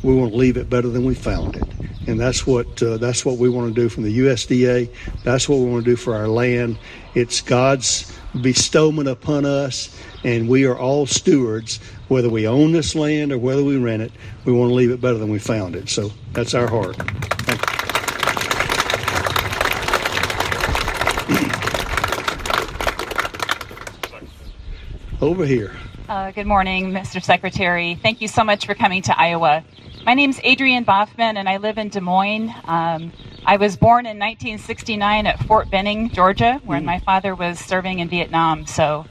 We 0.01 0.15
want 0.15 0.31
to 0.31 0.37
leave 0.37 0.55
it 0.55 0.69
better 0.69 0.87
than 0.87 1.03
we 1.03 1.13
found 1.13 1.57
it, 1.57 1.67
and 2.07 2.17
that's 2.17 2.47
what 2.47 2.81
uh, 2.81 2.95
that's 2.95 3.25
what 3.25 3.37
we 3.37 3.49
want 3.49 3.75
to 3.75 3.81
do 3.81 3.89
from 3.89 4.03
the 4.03 4.19
USDA. 4.19 4.89
That's 5.25 5.49
what 5.49 5.59
we 5.59 5.65
want 5.65 5.83
to 5.83 5.91
do 5.91 5.97
for 5.97 6.15
our 6.15 6.29
land. 6.29 6.77
It's 7.15 7.41
God's 7.41 8.17
bestowment 8.41 9.07
upon 9.07 9.45
us, 9.45 9.95
and 10.23 10.47
we 10.47 10.65
are 10.65 10.77
all 10.77 11.05
stewards, 11.05 11.79
whether 12.07 12.29
we 12.29 12.47
own 12.47 12.71
this 12.71 12.95
land 12.95 13.31
or 13.31 13.37
whether 13.37 13.63
we 13.63 13.77
rent 13.77 14.01
it. 14.01 14.11
We 14.45 14.53
want 14.53 14.69
to 14.69 14.73
leave 14.73 14.91
it 14.91 15.01
better 15.01 15.17
than 15.17 15.29
we 15.29 15.39
found 15.39 15.75
it. 15.75 15.89
So 15.89 16.11
that's 16.33 16.53
our 16.53 16.67
heart. 16.67 16.97
Over 25.21 25.45
here. 25.45 25.75
Uh, 26.07 26.31
good 26.31 26.47
morning, 26.47 26.91
Mr. 26.91 27.21
Secretary. 27.21 27.99
Thank 28.01 28.21
you 28.21 28.27
so 28.27 28.43
much 28.43 28.65
for 28.65 28.73
coming 28.73 29.01
to 29.03 29.19
Iowa. 29.19 29.63
My 30.05 30.13
name 30.13 30.29
is 30.29 30.39
Adrienne 30.43 30.85
Boffman, 30.85 31.35
and 31.35 31.47
I 31.47 31.57
live 31.57 31.77
in 31.77 31.89
Des 31.89 31.99
Moines. 31.99 32.51
Um, 32.63 33.11
I 33.49 33.57
was 33.57 33.75
born 33.75 34.05
in 34.05 34.19
1969 34.19 35.25
at 35.25 35.39
Fort 35.45 35.71
Benning, 35.71 36.11
Georgia, 36.11 36.61
where 36.65 36.79
mm. 36.79 36.83
my 36.83 36.99
father 36.99 37.33
was 37.33 37.57
serving 37.57 37.97
in 37.97 38.07
Vietnam. 38.07 38.67
So, 38.67 39.07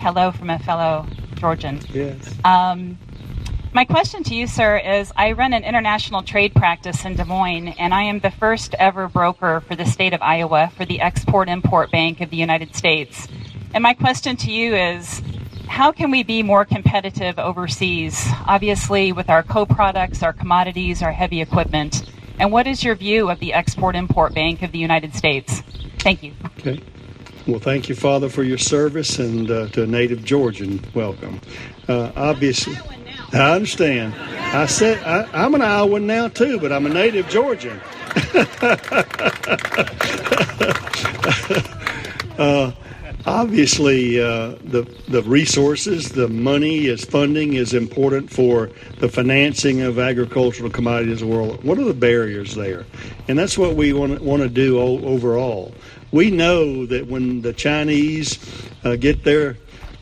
hello 0.00 0.32
from 0.32 0.50
a 0.50 0.58
fellow 0.58 1.06
Georgian. 1.36 1.80
Yes. 1.94 2.34
Um, 2.44 2.98
my 3.72 3.84
question 3.84 4.24
to 4.24 4.34
you, 4.34 4.48
sir, 4.48 4.76
is 4.78 5.12
I 5.14 5.30
run 5.30 5.52
an 5.52 5.62
international 5.62 6.24
trade 6.24 6.52
practice 6.52 7.04
in 7.04 7.14
Des 7.14 7.26
Moines, 7.26 7.68
and 7.78 7.94
I 7.94 8.02
am 8.02 8.18
the 8.18 8.32
first 8.32 8.74
ever 8.80 9.06
broker 9.06 9.62
for 9.68 9.76
the 9.76 9.86
state 9.86 10.12
of 10.12 10.20
Iowa 10.20 10.72
for 10.76 10.84
the 10.84 11.00
Export 11.00 11.48
Import 11.48 11.92
Bank 11.92 12.20
of 12.20 12.30
the 12.30 12.36
United 12.36 12.74
States. 12.74 13.28
And 13.72 13.84
my 13.84 13.94
question 13.94 14.34
to 14.38 14.50
you 14.50 14.74
is 14.74 15.22
how 15.68 15.92
can 15.92 16.10
we 16.10 16.24
be 16.24 16.42
more 16.42 16.64
competitive 16.64 17.38
overseas? 17.38 18.26
Obviously, 18.48 19.12
with 19.12 19.30
our 19.30 19.44
co 19.44 19.64
products, 19.64 20.24
our 20.24 20.32
commodities, 20.32 21.02
our 21.02 21.12
heavy 21.12 21.40
equipment. 21.40 22.02
And 22.38 22.52
what 22.52 22.66
is 22.66 22.84
your 22.84 22.94
view 22.94 23.30
of 23.30 23.40
the 23.40 23.54
Export 23.54 23.96
Import 23.96 24.34
Bank 24.34 24.62
of 24.62 24.72
the 24.72 24.78
United 24.78 25.14
States? 25.14 25.62
Thank 25.98 26.22
you. 26.22 26.34
Okay. 26.58 26.80
Well, 27.46 27.60
thank 27.60 27.88
you, 27.88 27.94
Father, 27.94 28.28
for 28.28 28.42
your 28.42 28.58
service, 28.58 29.20
and 29.20 29.50
uh, 29.50 29.68
to 29.68 29.84
a 29.84 29.86
native 29.86 30.24
Georgian, 30.24 30.84
welcome. 30.94 31.40
Uh, 31.88 32.10
obviously, 32.16 32.76
I 33.32 33.54
understand. 33.54 34.14
I 34.16 34.66
said 34.66 35.02
I, 35.04 35.44
am 35.44 35.54
an 35.54 35.62
Iowan 35.62 36.06
now 36.06 36.28
too, 36.28 36.58
but 36.58 36.72
I'm 36.72 36.86
a 36.86 36.88
native 36.88 37.28
Georgian. 37.28 37.80
uh, 42.38 42.72
obviously 43.26 44.20
uh, 44.20 44.54
the 44.62 44.88
the 45.08 45.22
resources, 45.24 46.10
the 46.10 46.28
money 46.28 46.86
is 46.86 47.04
funding 47.04 47.54
is 47.54 47.74
important 47.74 48.30
for 48.30 48.70
the 48.98 49.08
financing 49.08 49.82
of 49.82 49.98
agricultural 49.98 50.70
commodities 50.70 51.22
world. 51.22 51.62
What 51.64 51.78
are 51.78 51.84
the 51.84 51.94
barriers 51.94 52.54
there? 52.54 52.86
And 53.28 53.38
that's 53.38 53.58
what 53.58 53.74
we 53.74 53.92
want 53.92 54.20
want 54.22 54.42
to 54.42 54.48
do 54.48 54.78
overall. 54.78 55.74
We 56.12 56.30
know 56.30 56.86
that 56.86 57.06
when 57.08 57.42
the 57.42 57.52
Chinese 57.52 58.38
uh, 58.84 58.96
get 58.96 59.24
their 59.24 59.58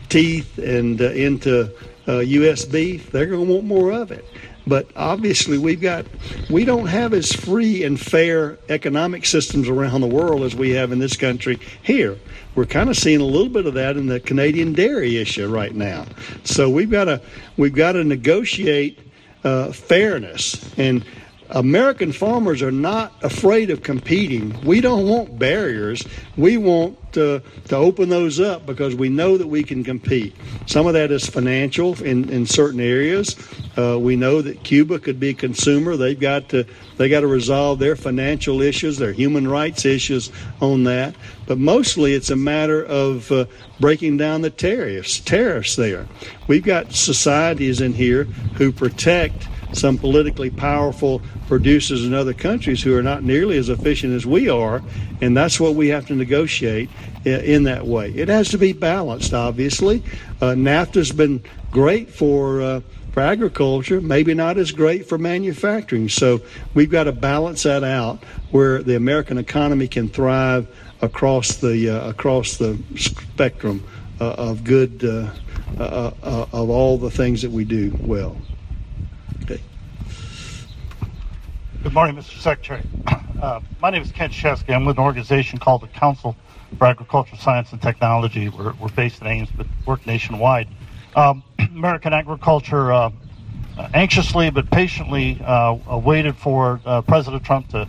teeth 0.09 0.59
and 0.59 1.00
uh, 1.00 1.11
into 1.11 1.71
U.S. 2.07 2.64
Uh, 2.64 2.71
beef, 2.71 3.11
they're 3.11 3.26
going 3.26 3.47
to 3.47 3.52
want 3.52 3.64
more 3.64 3.90
of 3.93 4.12
it. 4.12 4.25
But 4.66 4.88
obviously, 4.97 5.59
we've 5.59 5.80
got 5.80 6.06
we 6.49 6.64
don't 6.64 6.87
have 6.87 7.12
as 7.12 7.33
free 7.33 7.85
and 7.85 8.00
fair 8.00 8.59
economic 8.68 9.26
systems 9.26 9.68
around 9.68 10.00
the 10.00 10.06
world 10.06 10.42
as 10.42 10.54
we 10.54 10.71
have 10.71 10.90
in 10.90 10.99
this 10.99 11.16
country 11.16 11.59
here. 11.83 12.18
We're 12.54 12.64
kind 12.64 12.88
of 12.88 12.97
seeing 12.97 13.21
a 13.21 13.26
little 13.26 13.49
bit 13.50 13.66
of 13.66 13.75
that 13.75 13.97
in 13.97 14.06
the 14.06 14.21
Canadian 14.21 14.73
dairy 14.73 15.18
issue 15.18 15.49
right 15.49 15.75
now. 15.75 16.06
So 16.44 16.71
we've 16.71 16.90
got 16.90 17.04
to 17.04 17.21
we've 17.56 17.75
got 17.75 17.92
to 17.92 18.04
negotiate 18.04 18.99
uh, 19.42 19.73
fairness 19.73 20.73
and 20.78 21.04
American 21.54 22.11
farmers 22.11 22.62
are 22.62 22.73
not 22.73 23.12
afraid 23.23 23.70
of 23.70 23.84
competing. 23.84 24.61
We 24.64 24.80
don't 24.80 25.08
want 25.08 25.38
barriers. 25.38 26.04
We 26.37 26.56
want 26.56 27.12
to, 27.12 27.42
to 27.68 27.76
open 27.76 28.08
those 28.08 28.40
up 28.40 28.66
because 28.66 28.96
we 28.96 29.08
know 29.08 29.38
that 29.38 29.46
we 29.46 29.62
can 29.62 29.84
compete. 29.84 30.34
Some 30.66 30.88
of 30.88 30.94
that 30.94 31.12
is 31.12 31.26
financial 31.26 32.02
in, 32.02 32.28
in 32.28 32.44
certain 32.44 32.80
areas. 32.80 33.37
Uh, 33.78 33.99
we 34.00 34.16
know 34.16 34.42
that 34.42 34.64
Cuba 34.64 34.99
could 34.99 35.20
be 35.20 35.28
a 35.28 35.34
consumer. 35.34 35.96
They've 35.96 36.18
got 36.18 36.49
to 36.49 36.66
they 36.96 37.08
got 37.08 37.20
to 37.20 37.28
resolve 37.28 37.78
their 37.78 37.96
financial 37.96 38.61
issues, 38.61 38.99
their 38.99 39.12
human 39.12 39.46
rights 39.46 39.84
issues 39.84 40.30
on 40.61 40.84
that. 40.84 41.14
But 41.46 41.58
mostly, 41.58 42.14
it's 42.14 42.30
a 42.30 42.37
matter 42.37 42.84
of 42.84 43.30
uh, 43.30 43.46
breaking 43.78 44.16
down 44.16 44.42
the 44.42 44.50
tariffs. 44.50 45.20
Tariffs 45.20 45.76
there. 45.76 46.06
We've 46.49 46.64
got 46.64 46.92
societies 46.92 47.80
in 47.80 47.92
here 47.92 48.25
who 48.25 48.73
protect 48.73 49.49
some 49.75 49.99
politically 49.99 50.50
powerful 50.50 51.21
producers 51.47 52.04
in 52.04 52.14
other 52.14 52.33
countries 52.33 52.83
who 52.83 52.97
are 52.97 53.02
not 53.02 53.23
nearly 53.23 53.57
as 53.59 53.69
efficient 53.69 54.12
as 54.12 54.26
we 54.26 54.49
are, 54.49 54.83
and 55.21 55.37
that's 55.37 55.59
what 55.61 55.75
we 55.75 55.88
have 55.88 56.07
to 56.07 56.14
negotiate 56.14 56.88
in 57.25 57.64
that 57.64 57.87
way. 57.87 58.11
It 58.11 58.28
has 58.28 58.50
to 58.50 58.59
be 58.59 58.73
balanced, 58.73 59.35
obviously. 59.35 60.02
Uh, 60.40 60.52
NAFTA's 60.52 61.12
been 61.12 61.43
great 61.71 62.11
for. 62.11 62.62
Uh, 62.62 62.81
for 63.12 63.21
agriculture, 63.21 64.00
maybe 64.00 64.35
not 64.35 64.59
as 64.59 64.73
great 64.73 65.09
for 65.09 65.19
manufacturing. 65.19 66.09
So 66.09 66.40
we've 66.75 66.90
got 66.90 67.04
to 67.04 67.12
balance 67.12 67.62
that 67.62 67.85
out 67.85 68.25
where 68.50 68.83
the 68.83 68.97
American 68.97 69.38
economy 69.38 69.87
can 69.87 70.09
thrive 70.09 70.66
across 71.00 71.59
the 71.59 71.90
uh, 71.90 72.09
across 72.09 72.57
the 72.57 72.76
spectrum 72.97 73.85
uh, 74.21 74.31
of 74.31 74.64
good 74.64 75.04
uh, 75.04 75.31
uh, 75.78 76.11
uh, 76.23 76.47
of 76.52 76.71
all 76.71 76.99
the 76.99 77.11
things 77.11 77.43
that 77.43 77.50
we 77.50 77.64
do 77.64 77.97
well. 78.00 78.37
Okay. 79.43 79.61
Good 81.85 81.93
morning, 81.93 82.17
Mr. 82.17 82.41
Secretary. 82.41 82.83
my 83.83 83.91
name 83.91 84.00
is 84.00 84.11
Kent 84.11 84.33
Schescke. 84.33 84.75
I'm 84.75 84.87
with 84.87 84.97
an 84.97 85.05
organization 85.05 85.59
called 85.59 85.83
the 85.83 85.88
Council 85.88 86.35
for 86.79 86.87
Agricultural 86.87 87.38
Science 87.38 87.73
and 87.73 87.83
Technology. 87.83 88.49
We're, 88.49 88.73
we're 88.81 88.88
based 88.88 89.21
in 89.21 89.26
Ames, 89.26 89.50
but 89.55 89.67
work 89.85 90.07
nationwide. 90.07 90.67
Um, 91.14 91.43
American 91.59 92.14
agriculture 92.14 92.91
uh, 92.91 93.11
anxiously 93.93 94.49
but 94.49 94.71
patiently 94.71 95.38
uh, 95.45 95.76
waited 96.03 96.38
for 96.38 96.81
uh, 96.87 97.03
President 97.03 97.45
Trump 97.45 97.69
to 97.73 97.87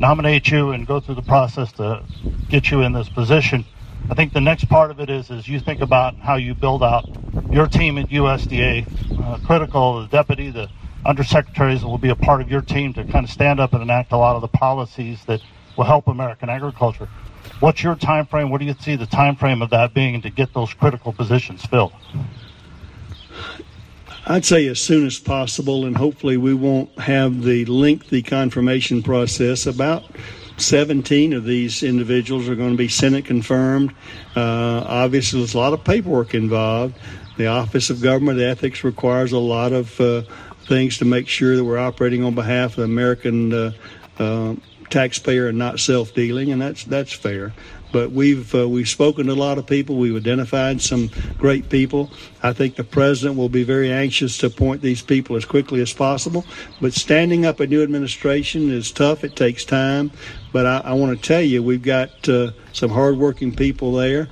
nominate 0.00 0.50
you 0.50 0.70
and 0.70 0.86
go 0.86 0.98
through 0.98 1.16
the 1.16 1.22
process 1.22 1.70
to 1.72 2.02
get 2.48 2.70
you 2.70 2.80
in 2.80 2.94
this 2.94 3.10
position. 3.10 3.66
I 4.08 4.14
think 4.14 4.32
the 4.32 4.40
next 4.40 4.70
part 4.70 4.90
of 4.90 5.00
it 5.00 5.10
is 5.10 5.30
as 5.30 5.46
you 5.46 5.60
think 5.60 5.82
about 5.82 6.16
how 6.16 6.36
you 6.36 6.54
build 6.54 6.82
out 6.82 7.04
your 7.50 7.66
team 7.66 7.98
at 7.98 8.08
USDA, 8.08 9.22
uh, 9.22 9.38
critical 9.46 10.00
the 10.00 10.08
deputy, 10.08 10.48
the 10.48 10.70
undersecretaries 11.04 11.80
that 11.80 11.88
will 11.88 11.98
be 11.98 12.08
a 12.08 12.16
part 12.16 12.40
of 12.40 12.50
your 12.50 12.60
team 12.60 12.92
to 12.94 13.04
kind 13.04 13.24
of 13.24 13.30
stand 13.30 13.60
up 13.60 13.72
and 13.72 13.82
enact 13.82 14.12
a 14.12 14.16
lot 14.16 14.36
of 14.36 14.42
the 14.42 14.48
policies 14.48 15.24
that 15.26 15.40
will 15.76 15.84
help 15.84 16.08
American 16.08 16.48
agriculture. 16.48 17.08
What's 17.60 17.82
your 17.82 17.94
time 17.94 18.26
frame? 18.26 18.50
What 18.50 18.58
do 18.58 18.66
you 18.66 18.74
see 18.80 18.96
the 18.96 19.06
time 19.06 19.36
frame 19.36 19.62
of 19.62 19.70
that 19.70 19.94
being 19.94 20.20
to 20.22 20.30
get 20.30 20.54
those 20.54 20.72
critical 20.72 21.12
positions 21.12 21.64
filled? 21.66 21.92
I'd 24.26 24.44
say 24.44 24.66
as 24.68 24.80
soon 24.80 25.06
as 25.06 25.18
possible, 25.18 25.84
and 25.84 25.96
hopefully 25.96 26.38
we 26.38 26.54
won't 26.54 26.98
have 26.98 27.42
the 27.42 27.66
lengthy 27.66 28.22
confirmation 28.22 29.02
process. 29.02 29.66
About 29.66 30.04
17 30.56 31.34
of 31.34 31.44
these 31.44 31.82
individuals 31.82 32.48
are 32.48 32.54
going 32.54 32.70
to 32.70 32.76
be 32.76 32.88
Senate 32.88 33.26
confirmed. 33.26 33.94
Uh, 34.34 34.84
obviously, 34.86 35.40
there's 35.40 35.54
a 35.54 35.58
lot 35.58 35.74
of 35.74 35.84
paperwork 35.84 36.34
involved. 36.34 36.96
The 37.36 37.48
Office 37.48 37.90
of 37.90 38.00
Government 38.00 38.40
Ethics 38.40 38.82
requires 38.82 39.32
a 39.32 39.38
lot 39.38 39.72
of 39.72 40.00
uh, 40.00 40.22
things 40.66 40.98
to 40.98 41.04
make 41.04 41.28
sure 41.28 41.56
that 41.56 41.64
we're 41.64 41.78
operating 41.78 42.24
on 42.24 42.34
behalf 42.34 42.72
of 42.72 42.76
the 42.76 42.84
American 42.84 43.52
uh, 43.52 43.72
uh 44.18 44.54
taxpayer 44.90 45.48
and 45.48 45.58
not 45.58 45.80
self-dealing, 45.80 46.52
and 46.52 46.62
that's 46.62 46.84
that's 46.84 47.12
fair. 47.12 47.52
But 47.92 48.10
we've 48.10 48.52
uh, 48.54 48.68
we've 48.68 48.88
spoken 48.88 49.26
to 49.26 49.32
a 49.32 49.34
lot 49.34 49.58
of 49.58 49.66
people. 49.66 49.96
We've 49.96 50.16
identified 50.16 50.80
some 50.80 51.10
great 51.38 51.68
people. 51.68 52.10
I 52.42 52.52
think 52.52 52.74
the 52.74 52.84
president 52.84 53.36
will 53.36 53.48
be 53.48 53.62
very 53.62 53.92
anxious 53.92 54.38
to 54.38 54.46
appoint 54.46 54.82
these 54.82 55.00
people 55.00 55.36
as 55.36 55.44
quickly 55.44 55.80
as 55.80 55.92
possible. 55.92 56.44
But 56.80 56.92
standing 56.92 57.46
up 57.46 57.60
a 57.60 57.66
new 57.66 57.82
administration 57.82 58.70
is 58.70 58.90
tough. 58.90 59.22
It 59.22 59.36
takes 59.36 59.64
time. 59.64 60.10
But 60.52 60.66
I, 60.66 60.78
I 60.78 60.92
want 60.94 61.20
to 61.20 61.28
tell 61.28 61.42
you, 61.42 61.62
we've 61.62 61.82
got 61.82 62.28
uh, 62.28 62.50
some 62.72 62.90
hardworking 62.90 63.54
people 63.54 63.92
there. 63.92 64.28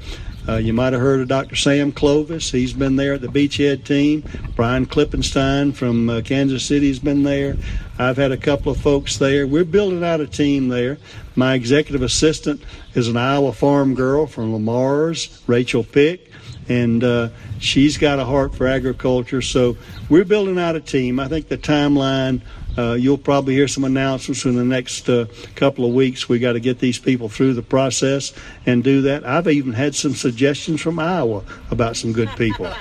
Uh, 0.49 0.57
you 0.57 0.73
might 0.73 0.93
have 0.93 1.01
heard 1.01 1.21
of 1.21 1.29
Dr. 1.29 1.55
Sam 1.55 1.93
Clovis. 1.93 2.51
He's 2.51 2.73
been 2.73 2.97
there 2.97 3.15
at 3.15 3.21
the 3.21 3.29
Beachhead 3.29 3.85
team. 3.85 4.25
Brian 4.57 4.87
Klippenstein 4.87 5.73
from 5.73 6.11
uh, 6.11 6.21
Kansas 6.23 6.65
City 6.65 6.89
has 6.89 6.99
been 6.99 7.23
there. 7.23 7.57
I've 7.99 8.17
had 8.17 8.33
a 8.33 8.37
couple 8.37 8.73
of 8.73 8.81
folks 8.81 9.19
there. 9.19 9.47
We're 9.47 9.65
building 9.65 10.03
out 10.03 10.21
a 10.21 10.27
team 10.27 10.69
there. 10.69 10.99
My 11.37 11.55
executive 11.55 12.03
assistant 12.03 12.63
is 12.95 13.07
an 13.07 13.17
Iowa 13.17 13.53
farm 13.53 13.95
girl 13.95 14.27
from 14.27 14.53
Le 14.53 14.59
Mars, 14.59 15.41
Rachel 15.47 15.85
Pick, 15.85 16.31
and 16.69 17.05
uh, 17.05 17.29
she's 17.61 17.97
got 17.97 18.19
a 18.19 18.25
heart 18.25 18.55
for 18.55 18.67
agriculture. 18.67 19.43
So 19.43 19.77
we're 20.09 20.25
building 20.25 20.59
out 20.59 20.75
a 20.75 20.81
team. 20.81 21.21
I 21.21 21.29
think 21.29 21.49
the 21.49 21.59
timeline 21.59 22.41
uh, 22.79 22.93
you'll 22.95 23.19
probably 23.19 23.55
hear 23.55 23.69
some 23.69 23.85
announcements 23.85 24.45
in 24.45 24.57
the 24.57 24.65
next 24.65 25.09
uh, 25.09 25.27
couple 25.55 25.85
of 25.85 25.93
weeks. 25.95 26.29
We 26.29 26.39
got 26.39 26.53
to 26.53 26.61
get 26.61 26.79
these 26.79 26.99
people 26.99 27.29
through 27.29 27.55
the 27.55 27.63
process 27.63 28.33
and 28.67 28.83
do 28.83 29.03
that. 29.03 29.27
I've 29.27 29.49
even 29.49 29.73
had 29.73 29.95
some 29.95 30.15
suggestions 30.15 30.81
from 30.81 30.99
Iowa 30.99 31.45
about 31.71 31.97
some 31.97 32.13
good 32.13 32.31
people. 32.31 32.67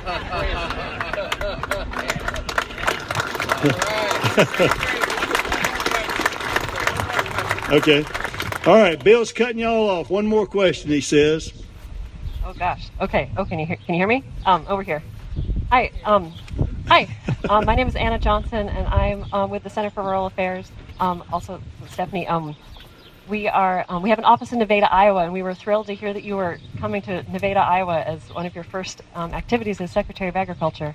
okay. 7.71 8.03
All 8.65 8.75
right. 8.75 9.03
Bill's 9.03 9.31
cutting 9.33 9.59
y'all 9.59 9.89
off. 9.89 10.09
One 10.09 10.25
more 10.25 10.47
question, 10.47 10.89
he 10.89 11.01
says. 11.01 11.53
Oh 12.45 12.53
gosh. 12.53 12.89
Okay. 12.99 13.29
Oh, 13.37 13.45
can 13.45 13.59
you 13.59 13.65
hear? 13.65 13.75
Can 13.75 13.95
you 13.95 13.99
hear 13.99 14.07
me? 14.07 14.23
Um, 14.45 14.65
over 14.67 14.83
here. 14.83 15.03
Hi. 15.69 15.91
Um, 16.05 16.33
Hi, 16.91 17.07
um, 17.47 17.63
my 17.63 17.73
name 17.73 17.87
is 17.87 17.95
Anna 17.95 18.19
Johnson, 18.19 18.67
and 18.67 18.85
I'm 18.85 19.25
um, 19.33 19.49
with 19.49 19.63
the 19.63 19.69
Center 19.69 19.89
for 19.89 20.03
Rural 20.03 20.25
Affairs. 20.25 20.69
Um, 20.99 21.23
also, 21.31 21.61
Stephanie. 21.87 22.27
Um, 22.27 22.53
we 23.29 23.47
are 23.47 23.85
um, 23.87 24.03
we 24.03 24.09
have 24.09 24.19
an 24.19 24.25
office 24.25 24.51
in 24.51 24.59
Nevada, 24.59 24.91
Iowa, 24.91 25.23
and 25.23 25.31
we 25.31 25.41
were 25.41 25.53
thrilled 25.53 25.87
to 25.87 25.93
hear 25.93 26.11
that 26.11 26.23
you 26.23 26.35
were 26.35 26.59
coming 26.81 27.01
to 27.03 27.23
Nevada, 27.31 27.61
Iowa, 27.61 28.01
as 28.01 28.19
one 28.33 28.45
of 28.45 28.53
your 28.53 28.65
first 28.65 29.03
um, 29.15 29.33
activities 29.33 29.79
as 29.79 29.89
Secretary 29.89 30.27
of 30.27 30.35
Agriculture. 30.35 30.93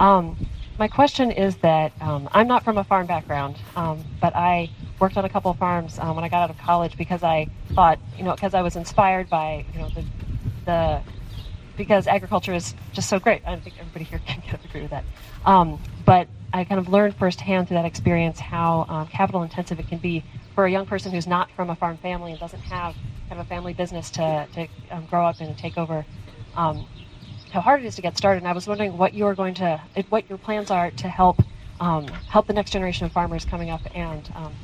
my 0.00 0.88
question 0.90 1.30
is 1.30 1.54
that 1.58 1.92
I'm 2.00 2.48
not 2.48 2.64
from 2.64 2.78
a 2.78 2.82
farm 2.82 3.06
background, 3.06 3.54
but 3.76 4.34
I 4.34 4.68
worked 4.98 5.16
on 5.16 5.24
a 5.24 5.28
couple 5.28 5.52
of 5.52 5.58
farms 5.58 5.98
when 5.98 6.24
I 6.24 6.28
got 6.28 6.42
out 6.42 6.50
of 6.50 6.58
college 6.58 6.98
because 6.98 7.22
I 7.22 7.46
thought, 7.72 8.00
you 8.18 8.24
know, 8.24 8.34
because 8.34 8.52
I 8.52 8.62
was 8.62 8.74
inspired 8.74 9.30
by, 9.30 9.64
you 9.72 9.78
know, 9.78 9.90
the 9.90 10.04
the 10.64 11.02
because 11.76 12.06
agriculture 12.06 12.54
is 12.54 12.74
just 12.92 13.08
so 13.08 13.18
great. 13.18 13.42
I 13.46 13.56
think 13.56 13.78
everybody 13.78 14.04
here 14.04 14.20
can 14.26 14.42
agree 14.64 14.82
with 14.82 14.90
that. 14.90 15.04
Um, 15.46 15.80
but 16.04 16.28
I 16.52 16.64
kind 16.64 16.80
of 16.80 16.88
learned 16.88 17.16
firsthand 17.16 17.68
through 17.68 17.76
that 17.76 17.86
experience 17.86 18.40
how 18.40 18.86
um, 18.88 19.06
capital 19.08 19.42
intensive 19.42 19.80
it 19.80 19.88
can 19.88 19.98
be 19.98 20.24
for 20.54 20.66
a 20.66 20.70
young 20.70 20.86
person 20.86 21.12
who's 21.12 21.26
not 21.26 21.50
from 21.52 21.70
a 21.70 21.76
farm 21.76 21.98
family 21.98 22.32
and 22.32 22.40
doesn't 22.40 22.62
have 22.62 22.94
kind 23.28 23.40
of 23.40 23.46
a 23.46 23.48
family 23.48 23.72
business 23.74 24.10
to, 24.12 24.48
to 24.52 24.68
um, 24.90 25.06
grow 25.06 25.26
up 25.26 25.40
and 25.40 25.56
take 25.58 25.78
over. 25.78 26.04
Um, 26.56 26.88
how 27.50 27.60
hard 27.60 27.82
it 27.82 27.86
is 27.86 27.94
to 27.96 28.02
get 28.02 28.16
started. 28.16 28.38
And 28.38 28.48
I 28.48 28.52
was 28.52 28.66
wondering 28.66 28.98
what 28.98 29.14
you're 29.14 29.34
going 29.34 29.54
to, 29.54 29.80
what 30.08 30.28
your 30.28 30.38
plans 30.38 30.70
are 30.70 30.90
to 30.90 31.08
help 31.08 31.42
um, 31.80 32.06
help 32.28 32.46
the 32.46 32.54
next 32.54 32.70
generation 32.70 33.06
of 33.06 33.12
farmers 33.12 33.44
coming 33.44 33.70
up, 33.70 33.82
and 33.94 34.28
um, 34.34 34.54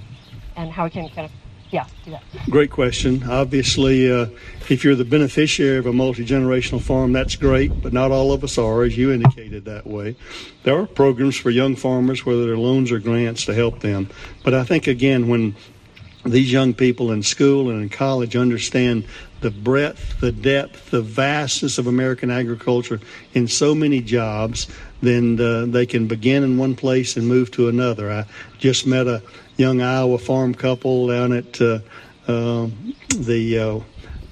and 0.56 0.72
how 0.72 0.84
we 0.84 0.90
can 0.90 1.10
kind 1.10 1.26
of 1.26 1.32
yeah, 1.72 1.86
do 2.04 2.10
that. 2.10 2.22
Great 2.50 2.70
question. 2.70 3.22
Obviously, 3.28 4.12
uh, 4.12 4.26
if 4.68 4.84
you're 4.84 4.94
the 4.94 5.06
beneficiary 5.06 5.78
of 5.78 5.86
a 5.86 5.92
multi 5.92 6.24
generational 6.24 6.82
farm, 6.82 7.12
that's 7.12 7.34
great, 7.34 7.82
but 7.82 7.94
not 7.94 8.10
all 8.10 8.30
of 8.30 8.44
us 8.44 8.58
are, 8.58 8.82
as 8.82 8.96
you 8.96 9.10
indicated 9.10 9.64
that 9.64 9.86
way. 9.86 10.14
There 10.64 10.78
are 10.78 10.86
programs 10.86 11.36
for 11.36 11.48
young 11.48 11.74
farmers, 11.74 12.26
whether 12.26 12.44
they're 12.44 12.58
loans 12.58 12.92
or 12.92 12.98
grants, 12.98 13.46
to 13.46 13.54
help 13.54 13.80
them. 13.80 14.10
But 14.44 14.52
I 14.52 14.64
think, 14.64 14.86
again, 14.86 15.28
when 15.28 15.56
these 16.24 16.52
young 16.52 16.74
people 16.74 17.10
in 17.10 17.22
school 17.22 17.70
and 17.70 17.82
in 17.82 17.88
college 17.88 18.36
understand 18.36 19.04
the 19.40 19.50
breadth, 19.50 20.20
the 20.20 20.30
depth, 20.30 20.90
the 20.90 21.02
vastness 21.02 21.78
of 21.78 21.86
American 21.86 22.30
agriculture 22.30 23.00
in 23.32 23.48
so 23.48 23.74
many 23.74 24.00
jobs, 24.00 24.68
then 25.00 25.40
uh, 25.40 25.64
they 25.66 25.86
can 25.86 26.06
begin 26.06 26.44
in 26.44 26.58
one 26.58 26.76
place 26.76 27.16
and 27.16 27.26
move 27.26 27.50
to 27.50 27.68
another. 27.68 28.12
I 28.12 28.26
just 28.58 28.86
met 28.86 29.08
a 29.08 29.22
young 29.56 29.80
Iowa 29.80 30.18
farm 30.18 30.54
couple 30.54 31.08
down 31.08 31.32
at 31.32 31.60
uh, 31.60 31.80
uh, 32.26 32.68
the 33.14 33.58
uh, 33.58 33.80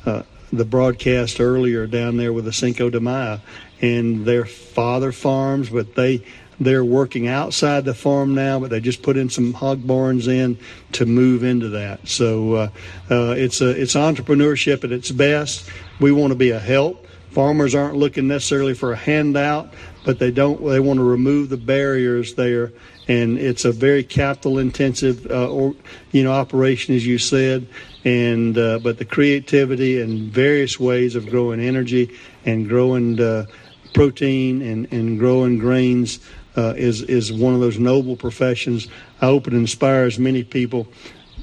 uh, 0.09 0.23
the 0.53 0.65
broadcast 0.65 1.41
earlier 1.41 1.87
down 1.87 2.17
there 2.17 2.33
with 2.33 2.45
the 2.45 2.53
Cinco 2.53 2.91
de 2.91 3.01
Mayo, 3.01 3.41
and 3.81 4.25
their 4.25 4.45
father 4.45 5.13
farms, 5.13 5.71
but 5.71 5.95
they 5.95 6.25
they're 6.61 6.85
working 6.85 7.27
outside 7.27 7.87
the 7.87 7.95
farm 7.95 8.35
now, 8.35 8.61
but 8.61 8.69
they 8.69 8.81
just 8.81 9.03
put 9.03 9.17
in 9.17 9.31
some 9.31 9.55
hog 9.55 9.87
barns 9.87 10.29
in 10.29 10.59
to 10.93 11.07
move 11.07 11.43
into 11.43 11.71
that. 11.71 12.07
So 12.07 12.53
uh, 12.53 12.71
uh, 13.11 13.35
it's 13.37 13.61
a 13.61 13.71
it's 13.71 13.95
entrepreneurship 13.95 14.85
at 14.85 14.93
its 14.93 15.11
best. 15.11 15.69
We 16.01 16.13
want 16.13 16.33
to 16.33 16.37
be 16.37 16.51
a 16.51 16.61
help. 16.61 17.07
Farmers 17.31 17.75
aren't 17.75 17.97
looking 17.97 18.27
necessarily 18.27 18.75
for 18.75 18.93
a 18.93 18.97
handout, 18.97 19.73
but 20.05 20.19
they 20.19 20.31
don't. 20.31 20.65
They 20.65 20.81
want 20.81 20.99
to 20.99 21.05
remove 21.05 21.49
the 21.49 21.57
barriers 21.57 22.35
there 22.35 22.73
and 23.11 23.39
it's 23.39 23.65
a 23.65 23.73
very 23.73 24.05
capital 24.05 24.61
intensive 24.61 25.29
uh, 25.29 25.51
or, 25.51 25.75
you 26.13 26.23
know 26.23 26.31
operation 26.31 26.95
as 26.95 27.05
you 27.05 27.19
said. 27.19 27.67
And 28.05 28.57
uh, 28.57 28.79
but 28.79 28.99
the 28.99 29.05
creativity 29.05 30.01
and 30.01 30.33
various 30.33 30.79
ways 30.79 31.17
of 31.17 31.29
growing 31.29 31.61
energy 31.61 32.17
and 32.47 32.69
growing 32.69 33.21
uh, 33.21 33.47
protein 33.95 34.63
and, 34.63 34.91
and 34.93 35.19
growing 35.19 35.59
grains 35.59 36.21
uh, 36.57 36.75
is 36.77 37.03
is 37.03 37.33
one 37.33 37.53
of 37.53 37.61
those 37.61 37.81
noble 37.81 38.15
professions. 38.15 38.87
I 39.21 39.27
hope 39.27 39.49
it 39.49 39.55
inspires 39.55 40.19
many 40.19 40.45
people. 40.45 40.87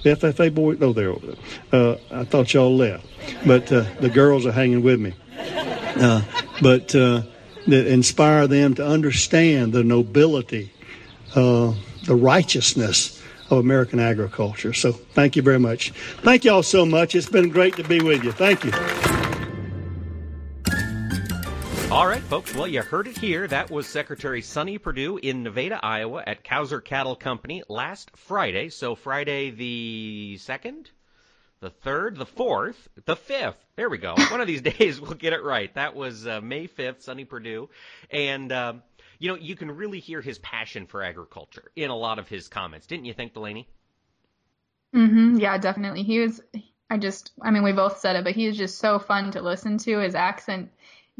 FFA 0.05 0.53
boy 0.55 0.77
oh 0.79 0.93
there 0.93 1.13
uh, 1.73 1.97
I 2.11 2.23
thought 2.23 2.53
y'all 2.53 2.77
left 2.77 3.05
but 3.45 3.69
uh, 3.73 3.83
the 3.99 4.09
girls 4.09 4.45
are 4.45 4.53
hanging 4.53 4.83
with 4.83 5.01
me. 5.01 5.13
But 6.61 6.89
that 6.89 7.87
inspire 7.87 8.47
them 8.47 8.75
to 8.75 8.87
understand 8.87 9.73
the 9.73 9.83
nobility 9.83 10.71
uh, 11.37 11.71
the 12.05 12.15
righteousness 12.15 13.21
of 13.51 13.59
American 13.59 13.99
agriculture. 13.99 14.73
So 14.73 14.91
thank 14.91 15.35
you 15.35 15.41
very 15.41 15.59
much. 15.59 15.91
Thank 16.21 16.43
you 16.43 16.51
all 16.51 16.63
so 16.63 16.85
much. 16.85 17.15
It's 17.15 17.29
been 17.29 17.49
great 17.49 17.75
to 17.77 17.83
be 17.83 18.01
with 18.01 18.23
you. 18.23 18.31
Thank 18.31 18.65
you. 18.65 18.71
All 21.91 22.07
right, 22.07 22.21
folks. 22.23 22.53
Well, 22.53 22.67
you 22.67 22.81
heard 22.81 23.07
it 23.07 23.17
here. 23.17 23.47
That 23.47 23.69
was 23.69 23.87
Secretary 23.87 24.41
Sonny 24.41 24.77
Perdue 24.77 25.17
in 25.17 25.43
Nevada, 25.43 25.79
Iowa 25.81 26.23
at 26.25 26.43
Couser 26.43 26.83
Cattle 26.83 27.15
Company 27.15 27.63
last 27.69 28.11
Friday. 28.17 28.69
So 28.69 28.95
Friday 28.95 29.51
the 29.51 30.37
2nd, 30.39 30.87
the 31.61 31.69
3rd, 31.69 32.17
the 32.17 32.25
4th, 32.25 32.75
the 33.05 33.15
5th. 33.15 33.55
There 33.77 33.89
we 33.89 33.99
go. 33.99 34.15
One 34.31 34.41
of 34.41 34.47
these 34.47 34.61
days 34.77 34.99
we'll 34.99 35.13
get 35.13 35.33
it 35.33 35.43
right. 35.43 35.73
That 35.75 35.95
was 35.95 36.27
uh, 36.27 36.41
May 36.41 36.67
5th, 36.67 37.03
Sonny 37.03 37.25
Perdue. 37.25 37.69
And, 38.09 38.51
um, 38.51 38.81
you 39.19 39.29
know, 39.29 39.35
you 39.35 39.55
can 39.55 39.71
really 39.71 39.99
hear 39.99 40.21
his 40.21 40.39
passion 40.39 40.85
for 40.85 41.03
agriculture 41.03 41.71
in 41.75 41.89
a 41.89 41.95
lot 41.95 42.19
of 42.19 42.27
his 42.27 42.47
comments. 42.47 42.87
Didn't 42.87 43.05
you 43.05 43.13
think, 43.13 43.33
Delaney? 43.33 43.67
Mm-hmm. 44.95 45.37
Yeah, 45.37 45.57
definitely. 45.57 46.03
He 46.03 46.19
was, 46.19 46.41
I 46.89 46.97
just, 46.97 47.31
I 47.41 47.51
mean, 47.51 47.63
we 47.63 47.73
both 47.73 47.99
said 47.99 48.15
it, 48.15 48.23
but 48.23 48.33
he 48.33 48.45
is 48.45 48.57
just 48.57 48.79
so 48.79 48.99
fun 48.99 49.31
to 49.31 49.41
listen 49.41 49.77
to. 49.79 49.99
His 49.99 50.15
accent 50.15 50.69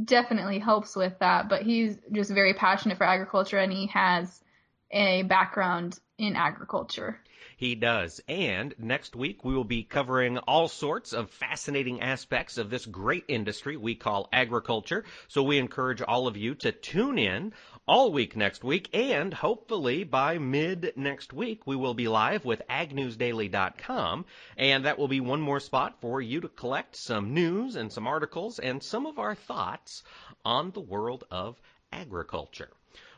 definitely 0.04 0.60
helps 0.60 0.96
with 0.96 1.18
that. 1.20 1.50
But 1.50 1.64
he's 1.64 1.98
just 2.12 2.32
very 2.32 2.54
passionate 2.54 2.98
for 2.98 3.06
agriculture 3.06 3.58
and 3.58 3.72
he 3.72 3.88
has 3.88 4.44
a 4.92 5.24
background 5.24 6.00
in 6.18 6.36
agriculture. 6.36 7.20
He 7.58 7.74
does. 7.74 8.22
And 8.28 8.76
next 8.78 9.16
week 9.16 9.44
we 9.44 9.56
will 9.56 9.64
be 9.64 9.84
covering 9.84 10.38
all 10.38 10.68
sorts 10.68 11.14
of 11.14 11.32
fascinating 11.32 12.02
aspects 12.02 12.60
of 12.60 12.70
this 12.70 12.86
great 12.86 13.26
industry 13.28 13.78
we 13.78 13.96
call 13.96 14.30
agriculture. 14.32 15.06
So 15.28 15.42
we 15.42 15.58
encourage 15.58 16.02
all 16.02 16.28
of 16.28 16.38
you 16.38 16.54
to 16.56 16.72
tune 16.72 17.18
in 17.18 17.54
all 17.88 18.12
week 18.12 18.36
next 18.36 18.64
week 18.64 18.90
and 18.94 19.34
hopefully 19.34 20.04
by 20.04 20.38
mid 20.38 20.92
next 20.98 21.32
week 21.32 21.66
we 21.66 21.76
will 21.76 21.94
be 21.94 22.08
live 22.08 22.44
with 22.44 22.62
agnewsdaily.com 22.70 24.26
and 24.58 24.86
that 24.86 25.00
will 25.00 25.08
be 25.08 25.22
one 25.22 25.40
more 25.40 25.60
spot 25.60 25.96
for 26.02 26.22
you 26.22 26.42
to 26.42 26.50
collect 26.50 26.96
some 26.96 27.34
news 27.34 27.78
and 27.78 27.92
some 27.92 28.06
articles 28.06 28.60
and 28.60 28.84
some 28.84 29.06
of 29.06 29.18
our 29.18 29.36
thoughts 29.36 30.04
on 30.44 30.72
the 30.72 30.82
world 30.82 31.24
of 31.32 31.60
agriculture. 31.94 32.70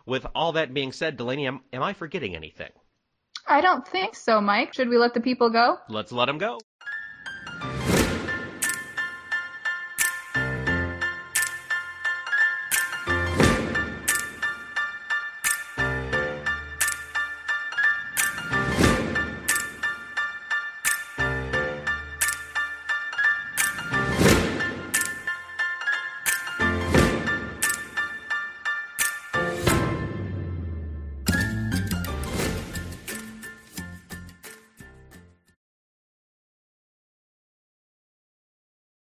With 0.05 0.25
all 0.35 0.53
that 0.53 0.73
being 0.73 0.91
said, 0.91 1.17
Delaney, 1.17 1.47
am, 1.47 1.61
am 1.73 1.83
I 1.83 1.93
forgetting 1.93 2.35
anything? 2.35 2.71
I 3.47 3.61
don't 3.61 3.87
think 3.87 4.15
so, 4.15 4.39
Mike. 4.39 4.73
Should 4.75 4.89
we 4.89 4.97
let 4.97 5.15
the 5.15 5.21
people 5.21 5.49
go? 5.49 5.77
Let's 5.89 6.11
let 6.11 6.27
them 6.27 6.37
go. 6.37 6.59